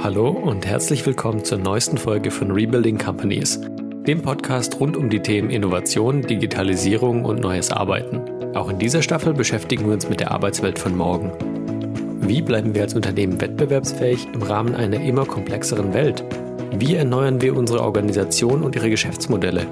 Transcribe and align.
Hallo 0.00 0.28
und 0.28 0.64
herzlich 0.64 1.04
willkommen 1.06 1.44
zur 1.44 1.58
neuesten 1.58 1.98
Folge 1.98 2.30
von 2.30 2.52
Rebuilding 2.52 2.98
Companies, 2.98 3.60
dem 4.06 4.22
Podcast 4.22 4.78
rund 4.78 4.96
um 4.96 5.10
die 5.10 5.18
Themen 5.18 5.50
Innovation, 5.50 6.22
Digitalisierung 6.22 7.24
und 7.24 7.40
neues 7.40 7.72
Arbeiten. 7.72 8.20
Auch 8.54 8.70
in 8.70 8.78
dieser 8.78 9.02
Staffel 9.02 9.34
beschäftigen 9.34 9.86
wir 9.86 9.94
uns 9.94 10.08
mit 10.08 10.20
der 10.20 10.30
Arbeitswelt 10.30 10.78
von 10.78 10.96
morgen. 10.96 11.32
Wie 12.20 12.40
bleiben 12.42 12.76
wir 12.76 12.82
als 12.82 12.94
Unternehmen 12.94 13.40
wettbewerbsfähig 13.40 14.28
im 14.32 14.42
Rahmen 14.42 14.76
einer 14.76 15.00
immer 15.00 15.26
komplexeren 15.26 15.92
Welt? 15.92 16.22
Wie 16.78 16.94
erneuern 16.94 17.42
wir 17.42 17.56
unsere 17.56 17.82
Organisation 17.82 18.62
und 18.62 18.76
ihre 18.76 18.90
Geschäftsmodelle? 18.90 19.66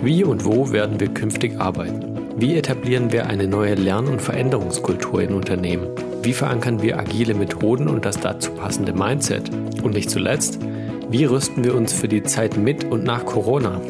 Wie 0.00 0.22
und 0.22 0.44
wo 0.44 0.70
werden 0.70 1.00
wir 1.00 1.08
künftig 1.08 1.60
arbeiten? 1.60 2.20
Wie 2.36 2.54
etablieren 2.54 3.10
wir 3.10 3.26
eine 3.26 3.48
neue 3.48 3.74
Lern- 3.74 4.06
und 4.06 4.22
Veränderungskultur 4.22 5.22
in 5.22 5.34
Unternehmen? 5.34 5.88
Wie 6.24 6.34
verankern 6.34 6.80
wir 6.80 7.00
agile 7.00 7.34
Methoden 7.34 7.88
und 7.88 8.04
das 8.04 8.20
dazu 8.20 8.54
passende 8.54 8.92
Mindset? 8.92 9.50
Und 9.82 9.94
nicht 9.94 10.08
zuletzt, 10.08 10.60
wie 11.10 11.24
rüsten 11.24 11.64
wir 11.64 11.74
uns 11.74 11.92
für 11.92 12.06
die 12.06 12.22
Zeit 12.22 12.56
mit 12.56 12.84
und 12.84 13.02
nach 13.02 13.26
Corona? 13.26 13.80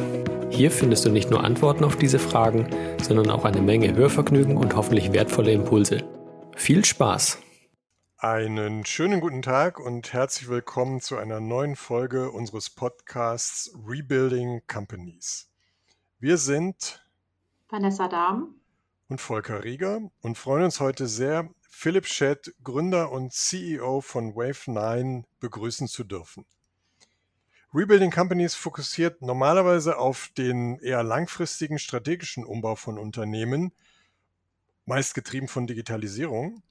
Hier 0.49 0.71
findest 0.71 1.05
du 1.05 1.11
nicht 1.11 1.29
nur 1.29 1.43
Antworten 1.43 1.83
auf 1.83 1.95
diese 1.95 2.17
Fragen, 2.17 2.67
sondern 3.03 3.29
auch 3.29 3.45
eine 3.45 3.61
Menge 3.61 3.93
Hörvergnügen 3.93 4.57
und 4.57 4.75
hoffentlich 4.75 5.13
wertvolle 5.13 5.51
Impulse. 5.51 5.99
Viel 6.55 6.83
Spaß! 6.83 7.37
Einen 8.17 8.83
schönen 8.83 9.21
guten 9.21 9.43
Tag 9.43 9.79
und 9.79 10.11
herzlich 10.11 10.49
willkommen 10.49 11.01
zu 11.01 11.17
einer 11.17 11.39
neuen 11.39 11.75
Folge 11.75 12.31
unseres 12.31 12.71
Podcasts 12.71 13.77
Rebuilding 13.87 14.63
Companies. 14.67 15.51
Wir 16.19 16.37
sind 16.37 17.05
Vanessa 17.69 18.07
Dahm 18.07 18.55
und 19.07 19.21
Volker 19.21 19.63
Rieger 19.63 20.01
und 20.21 20.35
freuen 20.35 20.63
uns 20.63 20.79
heute 20.79 21.05
sehr, 21.05 21.47
Philipp 21.75 22.05
Schett, 22.05 22.53
Gründer 22.63 23.11
und 23.11 23.33
CEO 23.33 23.99
von 23.99 24.35
Wave9, 24.35 25.25
begrüßen 25.41 25.89
zu 25.89 26.05
dürfen. 26.05 26.45
Rebuilding 27.73 28.11
Companies 28.11 28.55
fokussiert 28.55 29.21
normalerweise 29.21 29.97
auf 29.97 30.29
den 30.37 30.79
eher 30.79 31.03
langfristigen 31.03 31.79
strategischen 31.79 32.45
Umbau 32.45 32.75
von 32.75 32.97
Unternehmen, 32.97 33.73
meist 34.85 35.13
getrieben 35.13 35.49
von 35.49 35.67
Digitalisierung. 35.67 36.61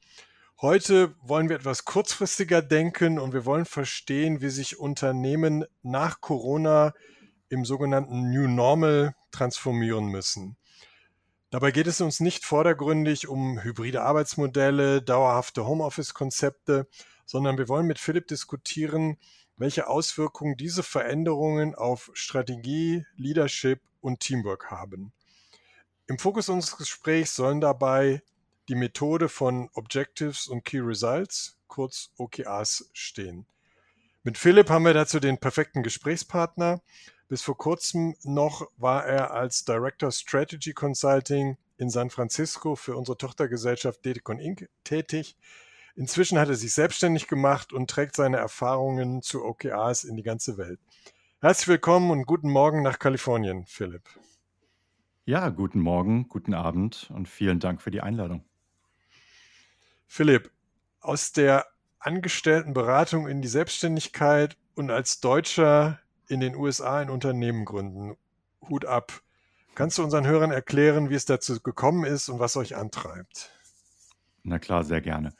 Heute 0.62 1.14
wollen 1.20 1.50
wir 1.50 1.56
etwas 1.56 1.84
kurzfristiger 1.84 2.62
denken 2.62 3.18
und 3.18 3.34
wir 3.34 3.44
wollen 3.44 3.66
verstehen, 3.66 4.40
wie 4.40 4.50
sich 4.50 4.78
Unternehmen 4.78 5.66
nach 5.82 6.20
Corona 6.22 6.94
im 7.50 7.66
sogenannten 7.66 8.30
New 8.30 8.46
Normal 8.46 9.14
transformieren 9.30 10.06
müssen. 10.06 10.56
Dabei 11.52 11.70
geht 11.70 11.86
es 11.86 12.00
uns 12.00 12.20
nicht 12.20 12.46
vordergründig 12.46 13.28
um 13.28 13.62
hybride 13.62 14.00
Arbeitsmodelle, 14.00 15.02
dauerhafte 15.02 15.66
Homeoffice-Konzepte, 15.66 16.88
sondern 17.26 17.58
wir 17.58 17.68
wollen 17.68 17.86
mit 17.86 17.98
Philipp 17.98 18.26
diskutieren, 18.26 19.18
welche 19.58 19.86
Auswirkungen 19.86 20.56
diese 20.56 20.82
Veränderungen 20.82 21.74
auf 21.74 22.10
Strategie, 22.14 23.04
Leadership 23.16 23.82
und 24.00 24.20
Teamwork 24.20 24.70
haben. 24.70 25.12
Im 26.06 26.18
Fokus 26.18 26.48
unseres 26.48 26.78
Gesprächs 26.78 27.36
sollen 27.36 27.60
dabei 27.60 28.22
die 28.70 28.74
Methode 28.74 29.28
von 29.28 29.68
Objectives 29.74 30.46
und 30.46 30.64
Key 30.64 30.80
Results, 30.80 31.58
kurz 31.66 32.12
OKRs, 32.16 32.88
stehen. 32.94 33.44
Mit 34.22 34.38
Philipp 34.38 34.70
haben 34.70 34.86
wir 34.86 34.94
dazu 34.94 35.20
den 35.20 35.36
perfekten 35.36 35.82
Gesprächspartner. 35.82 36.80
Bis 37.28 37.42
vor 37.42 37.56
kurzem 37.56 38.14
noch 38.22 38.68
war 38.76 39.06
er 39.06 39.32
als 39.32 39.64
Director 39.64 40.10
Strategy 40.10 40.72
Consulting 40.72 41.56
in 41.78 41.90
San 41.90 42.10
Francisco 42.10 42.76
für 42.76 42.96
unsere 42.96 43.16
Tochtergesellschaft 43.16 44.04
Dedicon 44.04 44.38
Inc. 44.38 44.68
tätig. 44.84 45.36
Inzwischen 45.94 46.38
hat 46.38 46.48
er 46.48 46.54
sich 46.54 46.72
selbstständig 46.72 47.28
gemacht 47.28 47.72
und 47.72 47.90
trägt 47.90 48.16
seine 48.16 48.38
Erfahrungen 48.38 49.22
zu 49.22 49.44
OKRs 49.44 50.04
in 50.04 50.16
die 50.16 50.22
ganze 50.22 50.56
Welt. 50.56 50.80
Herzlich 51.40 51.68
willkommen 51.68 52.10
und 52.10 52.24
guten 52.24 52.50
Morgen 52.50 52.82
nach 52.82 52.98
Kalifornien, 52.98 53.66
Philipp. 53.66 54.08
Ja, 55.24 55.48
guten 55.50 55.80
Morgen, 55.80 56.28
guten 56.28 56.54
Abend 56.54 57.10
und 57.14 57.28
vielen 57.28 57.60
Dank 57.60 57.82
für 57.82 57.90
die 57.90 58.00
Einladung. 58.00 58.44
Philipp, 60.06 60.50
aus 61.00 61.32
der 61.32 61.66
Angestelltenberatung 61.98 63.28
in 63.28 63.40
die 63.40 63.48
Selbstständigkeit 63.48 64.56
und 64.74 64.90
als 64.90 65.20
Deutscher 65.20 66.00
in 66.32 66.40
den 66.40 66.56
USA 66.56 66.98
ein 66.98 67.10
Unternehmen 67.10 67.64
gründen. 67.64 68.16
Hut 68.68 68.84
ab. 68.86 69.22
Kannst 69.74 69.98
du 69.98 70.02
unseren 70.02 70.26
Hörern 70.26 70.50
erklären, 70.50 71.10
wie 71.10 71.14
es 71.14 71.24
dazu 71.24 71.60
gekommen 71.60 72.04
ist 72.04 72.28
und 72.28 72.38
was 72.38 72.56
euch 72.56 72.76
antreibt? 72.76 73.50
Na 74.42 74.58
klar, 74.58 74.84
sehr 74.84 75.00
gerne. 75.00 75.34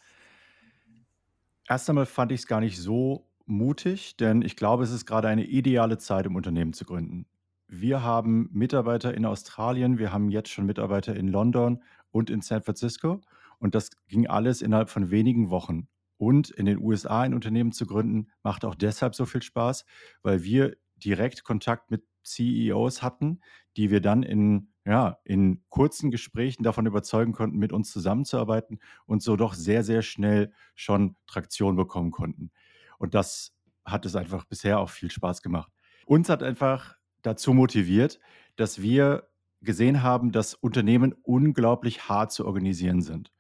Erst 1.69 1.89
einmal 1.89 2.07
fand 2.07 2.33
ich 2.33 2.41
es 2.41 2.47
gar 2.47 2.61
nicht 2.61 2.79
so 2.79 3.27
mutig, 3.47 4.17
denn 4.17 4.43
ich 4.43 4.57
glaube, 4.57 4.85
es 4.85 4.91
ist 4.91 5.07
gerade 5.07 5.29
eine 5.29 5.45
ideale 5.45 5.99
Zeit, 5.99 6.27
um 6.27 6.37
Unternehmen 6.37 6.73
zu 6.73 6.85
gründen. 6.85 7.27
Wir 7.69 8.03
haben 8.03 8.51
Mitarbeiter 8.53 9.15
in 9.15 9.25
Australien, 9.25 9.99
wir 9.99 10.13
haben 10.13 10.31
jetzt 10.31 10.51
schon 10.51 10.67
Mitarbeiter 10.67 11.17
in 11.17 11.29
London 11.29 11.83
und 12.11 12.29
in 12.29 12.43
San 12.43 12.63
Francisco 12.63 13.21
und 13.59 13.75
das 13.75 13.91
ging 14.09 14.27
alles 14.27 14.61
innerhalb 14.61 14.91
von 14.91 15.11
wenigen 15.11 15.51
Wochen. 15.51 15.89
Und 16.23 16.51
in 16.51 16.67
den 16.67 16.79
USA 16.79 17.23
ein 17.23 17.35
Unternehmen 17.35 17.73
zu 17.73 17.85
gründen, 17.85 18.29
macht 18.45 18.65
auch 18.65 18.77
deshalb 18.77 19.17
so 19.17 19.27
viel 19.27 19.43
Spaß, 19.43 19.85
weil 20.23 20.45
wir 20.45 20.77
direkt 20.95 21.43
Kontakt 21.43 21.91
mit 21.91 22.05
CEOs 22.23 23.03
hatten, 23.03 23.41
die 23.77 23.91
wir 23.91 24.01
dann 24.01 24.23
in, 24.23 24.69
ja, 24.85 25.19
in 25.25 25.65
kurzen 25.69 26.13
Gesprächen 26.13 26.63
davon 26.63 26.87
überzeugen 26.87 27.33
konnten, 27.33 27.59
mit 27.59 27.73
uns 27.73 27.91
zusammenzuarbeiten 27.91 28.79
und 29.05 29.21
so 29.21 29.35
doch 29.35 29.55
sehr, 29.55 29.83
sehr 29.83 30.03
schnell 30.03 30.53
schon 30.77 31.17
Traktion 31.27 31.75
bekommen 31.75 32.13
konnten. 32.13 32.53
Und 32.99 33.15
das 33.15 33.53
hat 33.85 34.07
es 34.07 34.15
einfach 34.15 34.45
bisher 34.45 34.79
auch 34.79 34.91
viel 34.91 35.11
Spaß 35.11 35.43
gemacht. 35.43 35.73
Uns 36.07 36.29
hat 36.29 36.45
einfach 36.45 36.95
dazu 37.23 37.53
motiviert, 37.53 38.21
dass 38.55 38.81
wir 38.81 39.29
gesehen 39.61 40.05
haben, 40.05 40.31
dass 40.31 40.55
Unternehmen 40.55 41.17
unglaublich 41.25 42.09
hart 42.09 42.31
zu 42.31 42.47
organisieren 42.47 43.03
sind. 43.03 43.33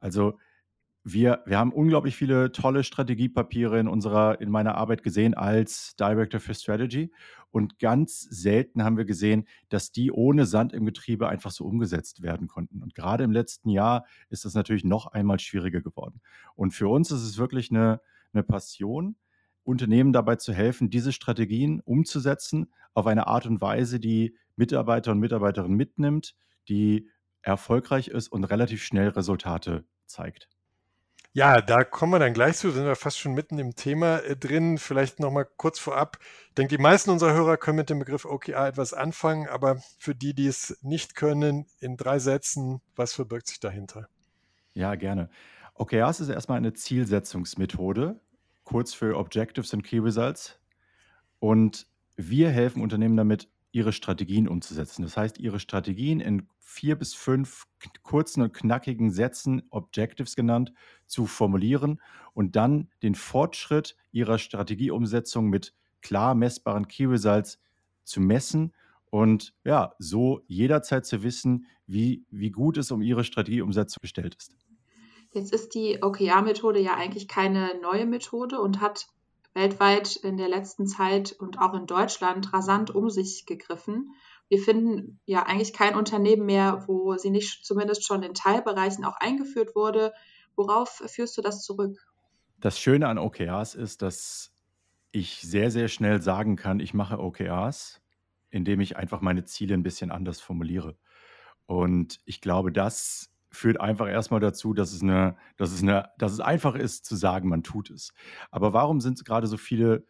Also 0.00 0.38
wir, 1.08 1.44
wir 1.46 1.56
haben 1.56 1.72
unglaublich 1.72 2.16
viele 2.16 2.50
tolle 2.50 2.82
Strategiepapiere 2.82 3.78
in 3.78 3.86
unserer, 3.86 4.40
in 4.40 4.50
meiner 4.50 4.74
Arbeit 4.74 5.04
gesehen 5.04 5.34
als 5.34 5.94
Director 5.94 6.40
für 6.40 6.52
Strategy. 6.52 7.12
Und 7.52 7.78
ganz 7.78 8.22
selten 8.22 8.82
haben 8.82 8.96
wir 8.96 9.04
gesehen, 9.04 9.46
dass 9.68 9.92
die 9.92 10.10
ohne 10.10 10.46
Sand 10.46 10.72
im 10.72 10.84
Getriebe 10.84 11.28
einfach 11.28 11.52
so 11.52 11.64
umgesetzt 11.64 12.22
werden 12.22 12.48
konnten. 12.48 12.82
Und 12.82 12.96
gerade 12.96 13.22
im 13.22 13.30
letzten 13.30 13.70
Jahr 13.70 14.04
ist 14.30 14.44
das 14.44 14.54
natürlich 14.54 14.82
noch 14.82 15.06
einmal 15.06 15.38
schwieriger 15.38 15.80
geworden. 15.80 16.20
Und 16.56 16.72
für 16.72 16.88
uns 16.88 17.12
ist 17.12 17.22
es 17.22 17.38
wirklich 17.38 17.70
eine, 17.70 18.00
eine 18.32 18.42
Passion, 18.42 19.14
Unternehmen 19.62 20.12
dabei 20.12 20.34
zu 20.34 20.52
helfen, 20.52 20.90
diese 20.90 21.12
Strategien 21.12 21.80
umzusetzen 21.82 22.72
auf 22.94 23.06
eine 23.06 23.28
Art 23.28 23.46
und 23.46 23.60
Weise, 23.60 24.00
die 24.00 24.36
Mitarbeiter 24.56 25.12
und 25.12 25.20
Mitarbeiterinnen 25.20 25.76
mitnimmt, 25.76 26.34
die 26.68 27.08
erfolgreich 27.42 28.08
ist 28.08 28.26
und 28.26 28.42
relativ 28.42 28.82
schnell 28.82 29.10
Resultate 29.10 29.84
zeigt. 30.06 30.48
Ja, 31.36 31.60
da 31.60 31.84
kommen 31.84 32.14
wir 32.14 32.18
dann 32.18 32.32
gleich 32.32 32.56
zu, 32.56 32.70
sind 32.70 32.86
wir 32.86 32.96
fast 32.96 33.18
schon 33.18 33.34
mitten 33.34 33.58
im 33.58 33.74
Thema 33.74 34.20
äh, 34.20 34.34
drin. 34.34 34.78
Vielleicht 34.78 35.20
nochmal 35.20 35.46
kurz 35.58 35.78
vorab. 35.78 36.16
Ich 36.48 36.54
denke, 36.54 36.74
die 36.74 36.82
meisten 36.82 37.10
unserer 37.10 37.34
Hörer 37.34 37.58
können 37.58 37.76
mit 37.76 37.90
dem 37.90 37.98
Begriff 37.98 38.24
OKR 38.24 38.68
etwas 38.68 38.94
anfangen, 38.94 39.46
aber 39.46 39.76
für 39.98 40.14
die, 40.14 40.32
die 40.32 40.46
es 40.46 40.78
nicht 40.80 41.14
können, 41.14 41.66
in 41.78 41.98
drei 41.98 42.20
Sätzen, 42.20 42.80
was 42.94 43.12
verbirgt 43.12 43.48
sich 43.48 43.60
dahinter? 43.60 44.08
Ja, 44.72 44.94
gerne. 44.94 45.28
OKRs 45.74 46.20
ist 46.20 46.30
erstmal 46.30 46.56
eine 46.56 46.72
Zielsetzungsmethode, 46.72 48.18
kurz 48.64 48.94
für 48.94 49.18
Objectives 49.18 49.74
and 49.74 49.84
Key 49.84 49.98
Results. 49.98 50.58
Und 51.38 51.86
wir 52.16 52.48
helfen 52.48 52.80
Unternehmen 52.80 53.18
damit, 53.18 53.50
ihre 53.76 53.92
Strategien 53.92 54.48
umzusetzen. 54.48 55.02
Das 55.02 55.18
heißt, 55.18 55.38
ihre 55.38 55.60
Strategien 55.60 56.18
in 56.18 56.48
vier 56.60 56.96
bis 56.96 57.12
fünf 57.12 57.66
kurzen 58.02 58.40
und 58.40 58.54
knackigen 58.54 59.10
Sätzen, 59.10 59.64
Objectives 59.68 60.34
genannt, 60.34 60.72
zu 61.04 61.26
formulieren 61.26 62.00
und 62.32 62.56
dann 62.56 62.88
den 63.02 63.14
Fortschritt 63.14 63.94
ihrer 64.12 64.38
Strategieumsetzung 64.38 65.50
mit 65.50 65.74
klar 66.00 66.34
messbaren 66.34 66.88
Key 66.88 67.04
Results 67.04 67.58
zu 68.02 68.22
messen 68.22 68.72
und 69.10 69.52
ja, 69.62 69.94
so 69.98 70.40
jederzeit 70.46 71.04
zu 71.04 71.22
wissen, 71.22 71.66
wie, 71.86 72.24
wie 72.30 72.50
gut 72.50 72.78
es 72.78 72.90
um 72.90 73.02
ihre 73.02 73.24
Strategieumsetzung 73.24 74.00
bestellt 74.00 74.36
ist. 74.36 74.56
Jetzt 75.32 75.52
ist 75.52 75.74
die 75.74 76.02
OKR-Methode 76.02 76.80
ja 76.80 76.94
eigentlich 76.94 77.28
keine 77.28 77.78
neue 77.82 78.06
Methode 78.06 78.58
und 78.58 78.80
hat 78.80 79.08
weltweit 79.56 80.14
in 80.14 80.36
der 80.36 80.48
letzten 80.48 80.86
Zeit 80.86 81.32
und 81.32 81.58
auch 81.58 81.74
in 81.74 81.86
Deutschland 81.86 82.52
rasant 82.52 82.94
um 82.94 83.10
sich 83.10 83.46
gegriffen. 83.46 84.12
Wir 84.48 84.58
finden 84.60 85.18
ja 85.24 85.42
eigentlich 85.42 85.72
kein 85.72 85.96
Unternehmen 85.96 86.46
mehr, 86.46 86.84
wo 86.86 87.16
sie 87.16 87.30
nicht 87.30 87.64
zumindest 87.64 88.06
schon 88.06 88.22
in 88.22 88.34
Teilbereichen 88.34 89.04
auch 89.04 89.16
eingeführt 89.16 89.74
wurde. 89.74 90.12
Worauf 90.54 91.02
führst 91.06 91.36
du 91.36 91.42
das 91.42 91.64
zurück? 91.64 92.06
Das 92.60 92.78
Schöne 92.78 93.08
an 93.08 93.18
OKRs 93.18 93.74
ist, 93.74 94.02
dass 94.02 94.52
ich 95.10 95.40
sehr, 95.40 95.70
sehr 95.70 95.88
schnell 95.88 96.22
sagen 96.22 96.56
kann, 96.56 96.78
ich 96.78 96.94
mache 96.94 97.18
OKRs, 97.18 98.00
indem 98.50 98.80
ich 98.80 98.96
einfach 98.96 99.20
meine 99.20 99.44
Ziele 99.44 99.74
ein 99.74 99.82
bisschen 99.82 100.10
anders 100.10 100.40
formuliere. 100.40 100.96
Und 101.66 102.20
ich 102.24 102.40
glaube, 102.40 102.72
das 102.72 103.30
führt 103.56 103.80
einfach 103.80 104.08
erstmal 104.08 104.40
dazu, 104.40 104.74
dass 104.74 104.92
es, 104.92 105.02
eine, 105.02 105.36
dass, 105.56 105.72
es 105.72 105.82
eine, 105.82 106.10
dass 106.18 106.32
es 106.32 106.40
einfach 106.40 106.74
ist 106.74 107.04
zu 107.04 107.16
sagen, 107.16 107.48
man 107.48 107.62
tut 107.62 107.90
es. 107.90 108.12
Aber 108.50 108.72
warum 108.72 109.00
sind 109.00 109.24
gerade 109.24 109.46
so 109.46 109.56
viele 109.56 110.04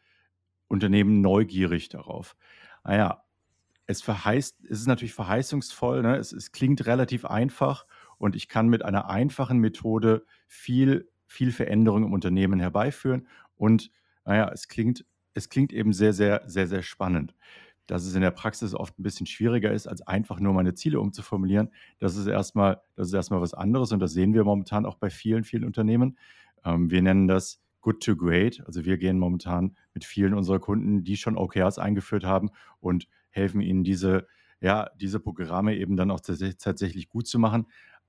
Unternehmen 0.69 1.21
neugierig 1.21 1.89
darauf? 1.89 2.37
Naja, 2.85 3.23
es 3.87 4.03
verheißt, 4.03 4.65
es 4.65 4.81
ist 4.81 4.87
natürlich 4.87 5.15
verheißungsvoll, 5.15 6.03
ne? 6.03 6.17
es, 6.17 6.33
es 6.33 6.53
klingt 6.53 6.87
relativ 6.87 7.25
einfach 7.25 7.87
und 8.19 8.35
ich 8.35 8.49
kann 8.49 8.69
mit 8.69 8.85
einer 8.85 9.09
einfachen 9.09 9.59
Methode 9.59 10.25
viel, 10.49 11.09
viel 11.27 11.53
Veränderung 11.53 12.05
im 12.05 12.13
Unternehmen 12.13 12.59
herbeiführen 12.59 13.29
und 13.57 13.91
naja, 14.25 14.51
es 14.53 14.67
klingt, 14.67 15.05
es 15.35 15.49
klingt 15.49 15.73
eben 15.73 15.93
sehr, 15.93 16.13
sehr, 16.13 16.43
sehr, 16.47 16.67
sehr 16.67 16.83
spannend 16.83 17.35
dass 17.87 18.05
es 18.05 18.15
in 18.15 18.21
der 18.21 18.31
Praxis 18.31 18.75
oft 18.75 18.99
ein 18.99 19.03
bisschen 19.03 19.27
schwieriger 19.27 19.73
ist, 19.73 19.87
als 19.87 20.03
einfach 20.03 20.41
nur 20.41 20.53
meine 20.53 20.75
Ziele 20.75 21.01
umzuformulieren. 21.01 21.71
Das 21.99 22.17
ist 22.17 22.27
erstmal, 22.27 22.81
das 22.97 23.09
ist 23.09 23.15
erstmal 23.15 23.41
was 23.41 23.55
anderes 23.55 23.93
und 23.93 24.01
das 24.01 24.13
sehen 24.13 24.35
wir 24.35 24.45
momentan 24.45 24.87
auch 24.87 24.97
bei 24.97 25.11
vielen, 25.11 25.45
vielen 25.45 25.65
Unternehmen. 25.65 26.19
Ähm, 26.65 26.91
wir 26.91 27.03
nennen 27.03 27.29
das 27.29 27.61
Good 27.81 28.03
to 28.03 28.17
Great. 28.17 28.63
Also 28.67 28.85
wir 28.85 28.99
gehen 28.99 29.19
momentan 29.19 29.77
mit 29.95 30.05
vielen 30.05 30.35
unserer 30.35 30.59
Kunden, 30.59 31.05
die 31.05 31.17
schon 31.17 31.37
OKRs 31.37 31.79
eingeführt 31.79 32.25
haben 32.25 32.51
und 32.81 33.07
helfen 33.31 33.61
ihnen 33.61 33.85
diese, 33.85 34.27
ja, 34.61 34.91
diese 35.01 35.21
Programme 35.21 35.77
eben 35.77 35.97
dann 35.97 36.11
auch 36.11 36.21
tatsächlich 36.21 37.09
gut 37.09 37.29
zu 37.29 37.39
machen. 37.39 37.67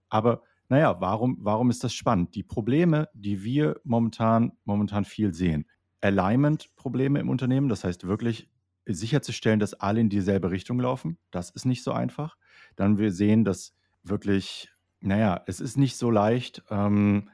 Aber 0.09 0.41
naja, 0.69 0.99
warum, 0.99 1.37
warum 1.41 1.69
ist 1.69 1.83
das 1.83 1.93
spannend? 1.93 2.35
Die 2.35 2.43
Probleme, 2.43 3.07
die 3.13 3.43
wir 3.43 3.79
momentan, 3.83 4.53
momentan 4.65 5.05
viel 5.05 5.33
sehen. 5.33 5.65
Alignment-Probleme 6.01 7.19
im 7.19 7.29
Unternehmen, 7.29 7.69
das 7.69 7.83
heißt 7.83 8.07
wirklich 8.07 8.49
sicherzustellen, 8.87 9.59
dass 9.59 9.73
alle 9.73 9.99
in 9.99 10.09
dieselbe 10.09 10.51
Richtung 10.51 10.79
laufen. 10.79 11.17
Das 11.31 11.49
ist 11.49 11.65
nicht 11.65 11.83
so 11.83 11.91
einfach. 11.91 12.37
Dann 12.75 12.97
wir 12.97 13.11
sehen, 13.11 13.43
dass 13.43 13.73
wirklich, 14.03 14.69
naja, 15.01 15.43
es 15.47 15.59
ist 15.59 15.77
nicht 15.77 15.97
so 15.97 16.11
leicht, 16.11 16.63
ähm, 16.69 17.29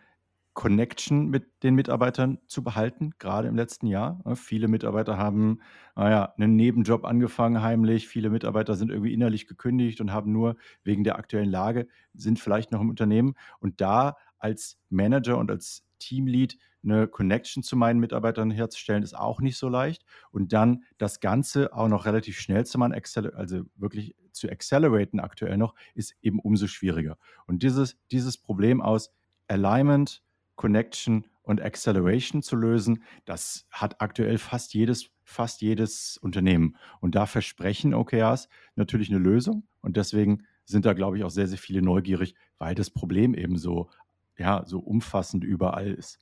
Connection 0.54 1.30
mit 1.30 1.64
den 1.64 1.74
Mitarbeitern 1.74 2.38
zu 2.48 2.64
behalten, 2.64 3.12
gerade 3.18 3.48
im 3.48 3.56
letzten 3.56 3.88
Jahr. 3.88 4.22
Ne? 4.24 4.36
Viele 4.36 4.68
Mitarbeiter 4.68 5.18
haben, 5.18 5.60
naja, 5.96 6.34
einen 6.38 6.56
Nebenjob 6.56 7.06
angefangen 7.06 7.64
heimlich. 7.64 8.08
Viele 8.08 8.30
Mitarbeiter 8.30 8.76
sind 8.76 8.92
irgendwie 8.92 9.14
innerlich 9.14 9.48
gekündigt 9.48 10.00
und 10.00 10.12
haben 10.12 10.32
nur 10.32 10.56
wegen 10.84 11.04
der 11.04 11.18
aktuellen 11.18 11.50
Lage, 11.50 11.88
sind 12.14 12.40
vielleicht 12.40 12.72
noch 12.72 12.82
im 12.82 12.90
Unternehmen. 12.90 13.34
Und 13.60 13.82
da 13.82 14.16
als 14.38 14.78
Manager 14.90 15.38
und 15.40 15.50
als 15.50 15.84
Teamlead 15.98 16.58
eine 16.84 17.08
Connection 17.08 17.64
zu 17.64 17.76
meinen 17.76 18.00
Mitarbeitern 18.00 18.52
herzustellen, 18.52 19.04
ist 19.04 19.16
auch 19.16 19.40
nicht 19.40 19.58
so 19.58 19.70
leicht. 19.70 20.04
Und 20.32 20.54
dann 20.54 20.84
das 20.98 21.20
Ganze 21.20 21.74
auch 21.74 21.88
noch 21.88 22.06
relativ 22.06 22.40
schnell 22.40 22.66
zu 22.66 22.78
machen, 22.78 22.94
also 23.36 23.64
wirklich 23.76 24.16
zu 24.32 24.50
acceleraten 24.50 25.20
aktuell 25.20 25.58
noch, 25.58 25.76
ist 25.94 26.16
eben 26.22 26.40
umso 26.40 26.68
schwieriger. 26.68 27.18
Und 27.46 27.64
dieses, 27.64 27.98
dieses 28.12 28.38
Problem 28.38 28.82
aus 28.82 29.12
Alignment, 29.48 30.24
Connection 30.56 31.28
und 31.44 31.62
Acceleration 31.62 32.42
zu 32.42 32.56
lösen, 32.56 33.04
das 33.26 33.68
hat 33.70 34.02
aktuell 34.02 34.38
fast 34.38 34.74
jedes, 34.74 35.10
fast 35.24 35.62
jedes 35.62 36.18
Unternehmen. 36.18 36.78
Und 37.00 37.16
da 37.16 37.26
versprechen 37.26 37.94
OKRs 37.94 38.50
natürlich 38.76 39.10
eine 39.10 39.20
Lösung. 39.20 39.68
Und 39.82 39.98
deswegen 39.98 40.44
sind 40.66 40.86
da, 40.86 40.94
glaube 40.94 41.18
ich, 41.18 41.24
auch 41.24 41.30
sehr, 41.30 41.48
sehr 41.48 41.58
viele 41.58 41.82
neugierig, 41.82 42.36
weil 42.58 42.76
das 42.76 42.90
Problem 42.90 43.34
eben 43.34 43.58
so, 43.58 43.90
ja, 44.38 44.64
so 44.66 44.80
umfassend 44.80 45.44
überall 45.44 45.92
ist. 45.92 46.20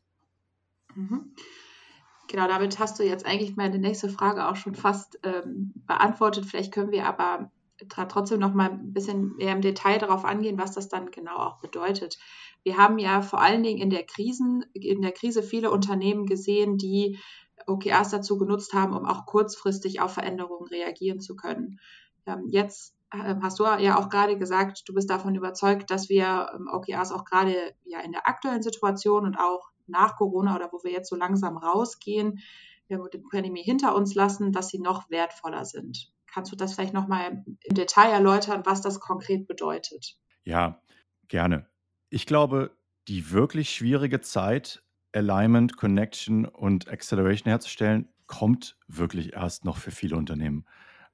Mhm. 0.95 1.33
Genau, 2.27 2.47
damit 2.47 2.79
hast 2.79 2.97
du 2.97 3.03
jetzt 3.03 3.25
eigentlich 3.25 3.57
meine 3.57 3.77
nächste 3.77 4.09
Frage 4.09 4.47
auch 4.47 4.55
schon 4.55 4.75
fast 4.75 5.19
ähm, 5.23 5.73
beantwortet. 5.85 6.45
Vielleicht 6.45 6.73
können 6.73 6.91
wir 6.91 7.05
aber 7.05 7.51
trotzdem 7.89 8.39
noch 8.39 8.53
mal 8.53 8.69
ein 8.69 8.93
bisschen 8.93 9.35
mehr 9.35 9.53
im 9.53 9.61
Detail 9.61 9.97
darauf 9.97 10.23
angehen, 10.23 10.57
was 10.57 10.71
das 10.71 10.87
dann 10.87 11.11
genau 11.11 11.35
auch 11.35 11.59
bedeutet. 11.59 12.17
Wir 12.63 12.77
haben 12.77 12.99
ja 12.99 13.21
vor 13.21 13.41
allen 13.41 13.63
Dingen 13.63 13.79
in 13.79 13.89
der, 13.89 14.03
Krisen, 14.03 14.63
in 14.73 15.01
der 15.01 15.11
Krise 15.11 15.43
viele 15.43 15.71
Unternehmen 15.71 16.25
gesehen, 16.25 16.77
die 16.77 17.19
OKRs 17.67 18.09
dazu 18.09 18.37
genutzt 18.37 18.73
haben, 18.73 18.95
um 18.95 19.05
auch 19.05 19.25
kurzfristig 19.25 19.99
auf 19.99 20.13
Veränderungen 20.13 20.67
reagieren 20.67 21.19
zu 21.19 21.35
können. 21.35 21.79
Ähm, 22.25 22.45
jetzt 22.47 22.95
äh, 23.11 23.35
hast 23.41 23.59
du 23.59 23.63
ja 23.63 23.97
auch 23.99 24.09
gerade 24.09 24.37
gesagt, 24.37 24.83
du 24.87 24.93
bist 24.93 25.09
davon 25.09 25.35
überzeugt, 25.35 25.89
dass 25.91 26.09
wir 26.09 26.51
ähm, 26.55 26.69
OKRs 26.71 27.11
auch 27.11 27.25
gerade 27.25 27.73
ja 27.85 27.99
in 28.01 28.11
der 28.11 28.27
aktuellen 28.27 28.63
Situation 28.63 29.25
und 29.25 29.37
auch 29.37 29.70
nach 29.91 30.15
Corona 30.15 30.55
oder 30.55 30.71
wo 30.71 30.83
wir 30.83 30.91
jetzt 30.91 31.09
so 31.09 31.15
langsam 31.15 31.57
rausgehen, 31.57 32.39
wir 32.87 33.09
die 33.09 33.19
Pandemie 33.19 33.63
hinter 33.63 33.95
uns 33.95 34.15
lassen, 34.15 34.51
dass 34.51 34.69
sie 34.69 34.79
noch 34.79 35.09
wertvoller 35.09 35.65
sind. 35.65 36.11
Kannst 36.27 36.51
du 36.51 36.55
das 36.55 36.73
vielleicht 36.73 36.93
nochmal 36.93 37.43
im 37.63 37.75
Detail 37.75 38.11
erläutern, 38.11 38.63
was 38.65 38.81
das 38.81 38.99
konkret 38.99 39.47
bedeutet? 39.47 40.17
Ja, 40.43 40.81
gerne. 41.27 41.67
Ich 42.09 42.25
glaube, 42.25 42.71
die 43.07 43.31
wirklich 43.31 43.73
schwierige 43.73 44.21
Zeit, 44.21 44.83
Alignment, 45.13 45.77
Connection 45.77 46.45
und 46.45 46.89
Acceleration 46.89 47.49
herzustellen, 47.49 48.09
kommt 48.27 48.77
wirklich 48.87 49.33
erst 49.33 49.65
noch 49.65 49.77
für 49.77 49.91
viele 49.91 50.15
Unternehmen. 50.15 50.65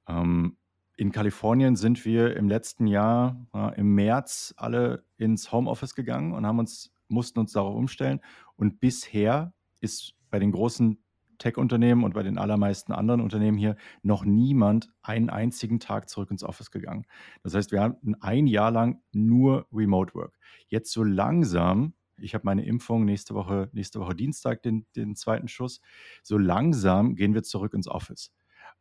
Ähm, 0.06 0.56
in 0.96 1.12
Kalifornien 1.12 1.76
sind 1.76 2.04
wir 2.04 2.36
im 2.36 2.48
letzten 2.48 2.86
Jahr 2.86 3.46
ja, 3.54 3.70
im 3.70 3.94
März 3.94 4.54
alle 4.56 5.04
ins 5.16 5.52
Homeoffice 5.52 5.94
gegangen 5.94 6.32
und 6.32 6.46
haben 6.46 6.58
uns 6.58 6.92
mussten 7.08 7.38
uns 7.40 7.52
darauf 7.52 7.74
umstellen. 7.74 8.20
Und 8.56 8.80
bisher 8.80 9.52
ist 9.80 10.14
bei 10.30 10.38
den 10.38 10.52
großen 10.52 11.02
Tech-Unternehmen 11.38 12.04
und 12.04 12.14
bei 12.14 12.22
den 12.22 12.38
allermeisten 12.38 12.92
anderen 12.92 13.20
Unternehmen 13.20 13.56
hier 13.56 13.76
noch 14.02 14.24
niemand 14.24 14.90
einen 15.02 15.30
einzigen 15.30 15.80
Tag 15.80 16.08
zurück 16.08 16.30
ins 16.30 16.42
Office 16.42 16.70
gegangen. 16.70 17.06
Das 17.42 17.54
heißt, 17.54 17.72
wir 17.72 17.80
hatten 17.80 18.14
ein 18.16 18.46
Jahr 18.46 18.70
lang 18.70 19.00
nur 19.12 19.66
Remote 19.72 20.14
Work. 20.14 20.36
Jetzt 20.68 20.92
so 20.92 21.04
langsam, 21.04 21.94
ich 22.16 22.34
habe 22.34 22.44
meine 22.44 22.64
Impfung 22.64 23.04
nächste 23.04 23.34
Woche, 23.34 23.70
nächste 23.72 24.00
Woche 24.00 24.14
Dienstag, 24.14 24.62
den, 24.62 24.86
den 24.96 25.14
zweiten 25.14 25.48
Schuss, 25.48 25.80
so 26.22 26.36
langsam 26.36 27.14
gehen 27.14 27.34
wir 27.34 27.44
zurück 27.44 27.72
ins 27.74 27.88
Office. 27.88 28.32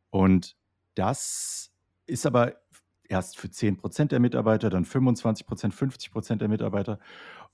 Und 0.10 0.56
das 0.96 1.72
ist 2.08 2.26
aber 2.26 2.56
erst 3.10 3.38
für 3.38 3.50
10 3.50 3.78
Prozent 3.78 4.12
der 4.12 4.20
Mitarbeiter, 4.20 4.70
dann 4.70 4.86
25 4.86 5.46
Prozent, 5.46 5.74
50 5.74 6.12
Prozent 6.12 6.42
der 6.42 6.50
Mitarbeiter. 6.50 7.00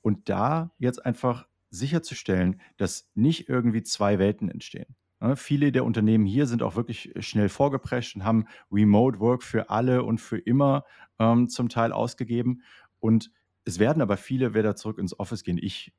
Und 0.03 0.29
da 0.29 0.71
jetzt 0.77 1.03
einfach 1.03 1.47
sicherzustellen, 1.71 2.61
dass 2.77 3.09
nicht 3.15 3.49
irgendwie 3.49 3.81
zwei 3.81 4.19
Welten 4.19 4.49
entstehen. 4.49 4.95
Ja, 5.19 5.35
viele 5.35 5.71
der 5.71 5.85
Unternehmen 5.85 6.25
hier 6.25 6.45
sind 6.45 6.61
auch 6.61 6.75
wirklich 6.75 7.13
schnell 7.19 7.49
vorgeprescht 7.49 8.15
und 8.15 8.23
haben 8.25 8.45
Remote 8.71 9.19
Work 9.19 9.41
für 9.41 9.69
alle 9.69 10.03
und 10.03 10.19
für 10.19 10.37
immer 10.37 10.83
ähm, 11.17 11.49
zum 11.49 11.69
Teil 11.69 11.91
ausgegeben. 11.91 12.61
Und 12.99 13.31
es 13.65 13.79
werden 13.79 14.01
aber 14.01 14.17
viele 14.17 14.53
wieder 14.53 14.75
zurück 14.75 14.99
ins 14.99 15.17
Office 15.17 15.43
gehen. 15.43 15.57
Ich 15.57 15.93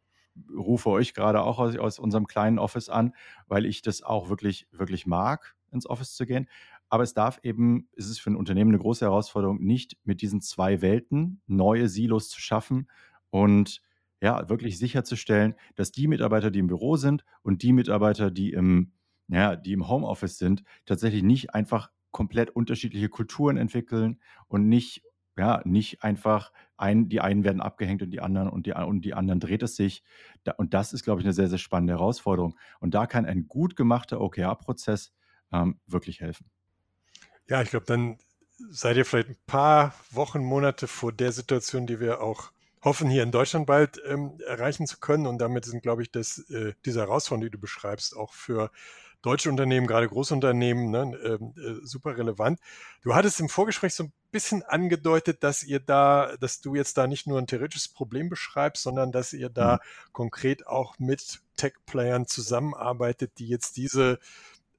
rufe 0.55 0.91
euch 0.91 1.15
gerade 1.15 1.43
auch 1.43 1.59
aus, 1.59 1.77
aus 1.77 1.99
unserem 1.99 2.27
kleinen 2.27 2.59
Office 2.59 2.89
an, 2.89 3.15
weil 3.47 3.65
ich 3.67 3.83
das 3.83 4.03
auch 4.03 4.29
wirklich, 4.29 4.69
wirklich 4.71 5.07
mag, 5.07 5.57
ins 5.71 5.89
Office 5.89 6.15
zu 6.15 6.27
gehen. 6.27 6.49
Aber 6.89 7.03
es 7.03 7.15
darf 7.15 7.41
eben, 7.43 7.89
es 7.97 8.09
ist 8.09 8.21
für 8.21 8.31
ein 8.31 8.37
Unternehmen 8.37 8.71
eine 8.71 8.79
große 8.79 9.05
Herausforderung, 9.05 9.65
nicht 9.65 9.97
mit 10.05 10.21
diesen 10.21 10.41
zwei 10.41 10.83
Welten 10.83 11.41
neue 11.47 11.89
Silos 11.89 12.29
zu 12.29 12.41
schaffen 12.41 12.89
und 13.31 13.81
ja, 14.25 14.49
wirklich 14.49 14.79
sicherzustellen, 14.79 15.55
dass 15.75 15.93
die 15.93 16.09
Mitarbeiter, 16.09 16.51
die 16.51 16.59
im 16.59 16.67
Büro 16.67 16.97
sind 16.97 17.27
und 17.43 17.63
die 17.63 17.75
Mitarbeiter, 17.75 18.31
die 18.31 18.55
im, 18.55 18.93
ja, 19.29 19.55
die 19.55 19.75
im 19.75 19.87
Homeoffice 19.87 20.39
sind, 20.39 20.65
tatsächlich 20.87 21.23
nicht 21.23 21.55
einfach 21.55 21.91
komplett 22.11 22.49
unterschiedliche 22.49 23.11
Kulturen 23.11 23.59
entwickeln 23.59 24.19
und 24.49 24.67
nicht, 24.67 25.03
ja, 25.37 25.61
nicht 25.67 26.03
einfach 26.03 26.53
ein, 26.79 27.11
die 27.11 27.21
einen 27.21 27.45
werden 27.45 27.61
abgehängt 27.61 28.01
und 28.01 28.13
die 28.13 28.21
anderen 28.21 28.49
und 28.49 28.65
die, 28.65 28.73
und 28.73 29.03
die 29.03 29.13
anderen 29.13 29.41
dreht 29.41 29.63
es 29.63 29.77
sich. 29.77 30.03
Und 30.57 30.73
das 30.73 30.95
ist, 30.95 31.05
glaube 31.05 31.21
ich, 31.21 31.27
eine 31.27 31.35
sehr, 31.35 31.51
sehr 31.51 31.59
spannende 31.59 31.93
Herausforderung. 31.93 32.57
Und 32.81 32.95
da 32.95 33.07
kann 33.07 33.27
ein 33.27 33.47
gut 33.47 33.77
gemachter 33.77 34.23
OKR-Prozess 34.23 35.13
ähm, 35.53 35.79
wirklich 35.87 36.23
helfen. 36.23 36.47
Ja, 37.47 37.61
ich 37.61 37.69
glaube, 37.69 37.85
dann 37.85 38.17
seid 38.71 38.97
ihr 38.97 39.05
vielleicht 39.05 39.29
ein 39.29 39.37
paar 39.47 39.95
Wochen, 40.13 40.43
Monate 40.43 40.89
vor 40.89 41.13
der 41.13 41.33
Situation, 41.33 41.87
die 41.87 42.01
wir 42.01 42.23
auch 42.23 42.55
hoffen, 42.85 43.09
hier 43.09 43.23
in 43.23 43.33
Deutschland 43.33 43.67
bald 43.67 44.01
ähm, 44.07 44.39
erreichen 44.47 44.87
zu 44.87 44.99
können. 44.99 45.27
Und 45.27 45.39
damit 45.39 45.65
sind, 45.65 45.83
glaube 45.83 46.03
ich, 46.03 46.11
das, 46.11 46.39
äh, 46.51 46.75
diese 46.85 47.01
Herausforderungen, 47.01 47.47
die 47.47 47.51
du 47.51 47.59
beschreibst, 47.59 48.17
auch 48.17 48.33
für 48.33 48.71
deutsche 49.23 49.49
Unternehmen, 49.49 49.87
gerade 49.87 50.07
Großunternehmen, 50.07 50.91
ne, 50.91 51.19
ähm, 51.25 51.55
äh, 51.57 51.87
super 51.87 52.19
relevant. 52.19 52.61
Du 53.03 53.15
hattest 53.15 53.41
im 53.41 53.49
Vorgespräch 53.49 53.95
so 53.95 54.05
ein 54.05 54.13
bisschen 54.31 54.63
angedeutet, 54.63 55.43
dass 55.43 55.63
ihr 55.63 55.81
da, 55.81 56.37
dass 56.39 56.61
du 56.61 56.75
jetzt 56.75 56.99
da 56.99 57.07
nicht 57.07 57.27
nur 57.27 57.39
ein 57.39 57.47
theoretisches 57.47 57.89
Problem 57.89 58.29
beschreibst, 58.29 58.83
sondern 58.83 59.13
dass 59.13 59.33
ihr 59.33 59.49
da 59.49 59.77
mhm. 59.77 60.13
konkret 60.13 60.67
auch 60.67 60.99
mit 60.99 61.41
Tech-Playern 61.57 62.27
zusammenarbeitet, 62.27 63.33
die 63.39 63.49
jetzt 63.49 63.79
diese 63.79 64.19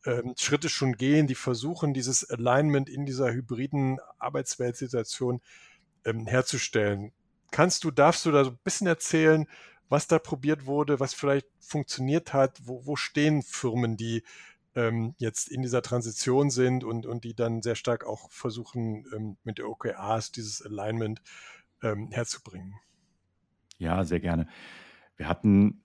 ähm, 0.05 0.35
Schritte 0.38 0.69
schon 0.69 0.93
gehen, 0.93 1.25
die 1.25 1.35
versuchen, 1.35 1.95
dieses 1.95 2.29
Alignment 2.29 2.88
in 2.88 3.07
dieser 3.07 3.33
hybriden 3.33 4.00
Arbeitsweltsituation 4.19 5.41
ähm, 6.05 6.27
herzustellen. 6.27 7.12
Kannst 7.55 7.85
du, 7.85 7.91
darfst 7.91 8.25
du 8.25 8.31
da 8.31 8.43
so 8.43 8.50
ein 8.50 8.59
bisschen 8.65 8.85
erzählen, 8.85 9.47
was 9.88 10.07
da 10.07 10.19
probiert 10.19 10.65
wurde, 10.65 11.00
was 11.00 11.13
vielleicht 11.13 11.47
funktioniert 11.62 12.33
hat? 12.33 12.59
Wo, 12.65 12.85
wo 12.85 12.97
stehen 12.97 13.43
Firmen, 13.43 13.95
die 13.95 14.24
ähm, 14.75 15.15
jetzt 15.19 15.47
in 15.47 15.62
dieser 15.62 15.81
Transition 15.81 16.50
sind 16.50 16.83
und, 16.83 17.05
und 17.05 17.24
die 17.24 17.33
dann 17.33 17.62
sehr 17.62 17.75
stark 17.75 18.05
auch 18.05 18.29
versuchen, 18.29 19.05
ähm, 19.15 19.38
mit 19.45 19.57
der 19.57 19.69
OKRs 19.69 20.33
dieses 20.33 20.65
Alignment 20.65 21.21
ähm, 21.81 22.09
herzubringen? 22.12 22.74
Ja, 23.77 24.03
sehr 24.03 24.19
gerne. 24.19 24.50
Wir 25.15 25.29
hatten 25.29 25.81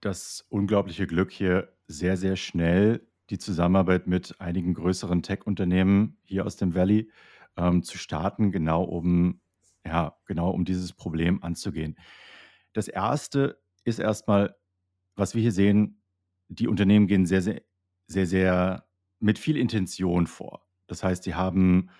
das 0.00 0.44
unglaubliche 0.48 1.06
Glück, 1.06 1.30
hier 1.30 1.72
sehr, 1.86 2.16
sehr 2.16 2.34
schnell 2.34 3.06
die 3.30 3.38
Zusammenarbeit 3.38 4.08
mit 4.08 4.40
einigen 4.40 4.74
größeren 4.74 5.22
Tech-Unternehmen 5.22 6.18
hier 6.24 6.46
aus 6.46 6.56
dem 6.56 6.74
Valley 6.74 7.12
ähm, 7.56 7.84
zu 7.84 7.96
starten, 7.96 8.50
genau 8.50 8.82
um, 8.82 9.40
ja, 9.86 10.16
genau 10.26 10.50
um 10.50 10.64
dieses 10.64 10.92
Problem 10.92 11.42
anzugehen. 11.42 11.96
Das 12.72 12.88
erste 12.88 13.60
ist 13.84 13.98
erstmal, 13.98 14.56
was 15.16 15.34
wir 15.34 15.42
hier 15.42 15.52
sehen, 15.52 16.02
die 16.48 16.68
Unternehmen 16.68 17.06
gehen 17.06 17.26
sehr, 17.26 17.42
sehr, 17.42 17.62
sehr, 18.06 18.26
sehr 18.26 18.86
mit 19.20 19.38
viel 19.38 19.56
Intention 19.56 20.26
vor. 20.26 20.66
Das 20.86 21.02
heißt, 21.02 21.24
sie 21.24 21.34
haben 21.34 21.90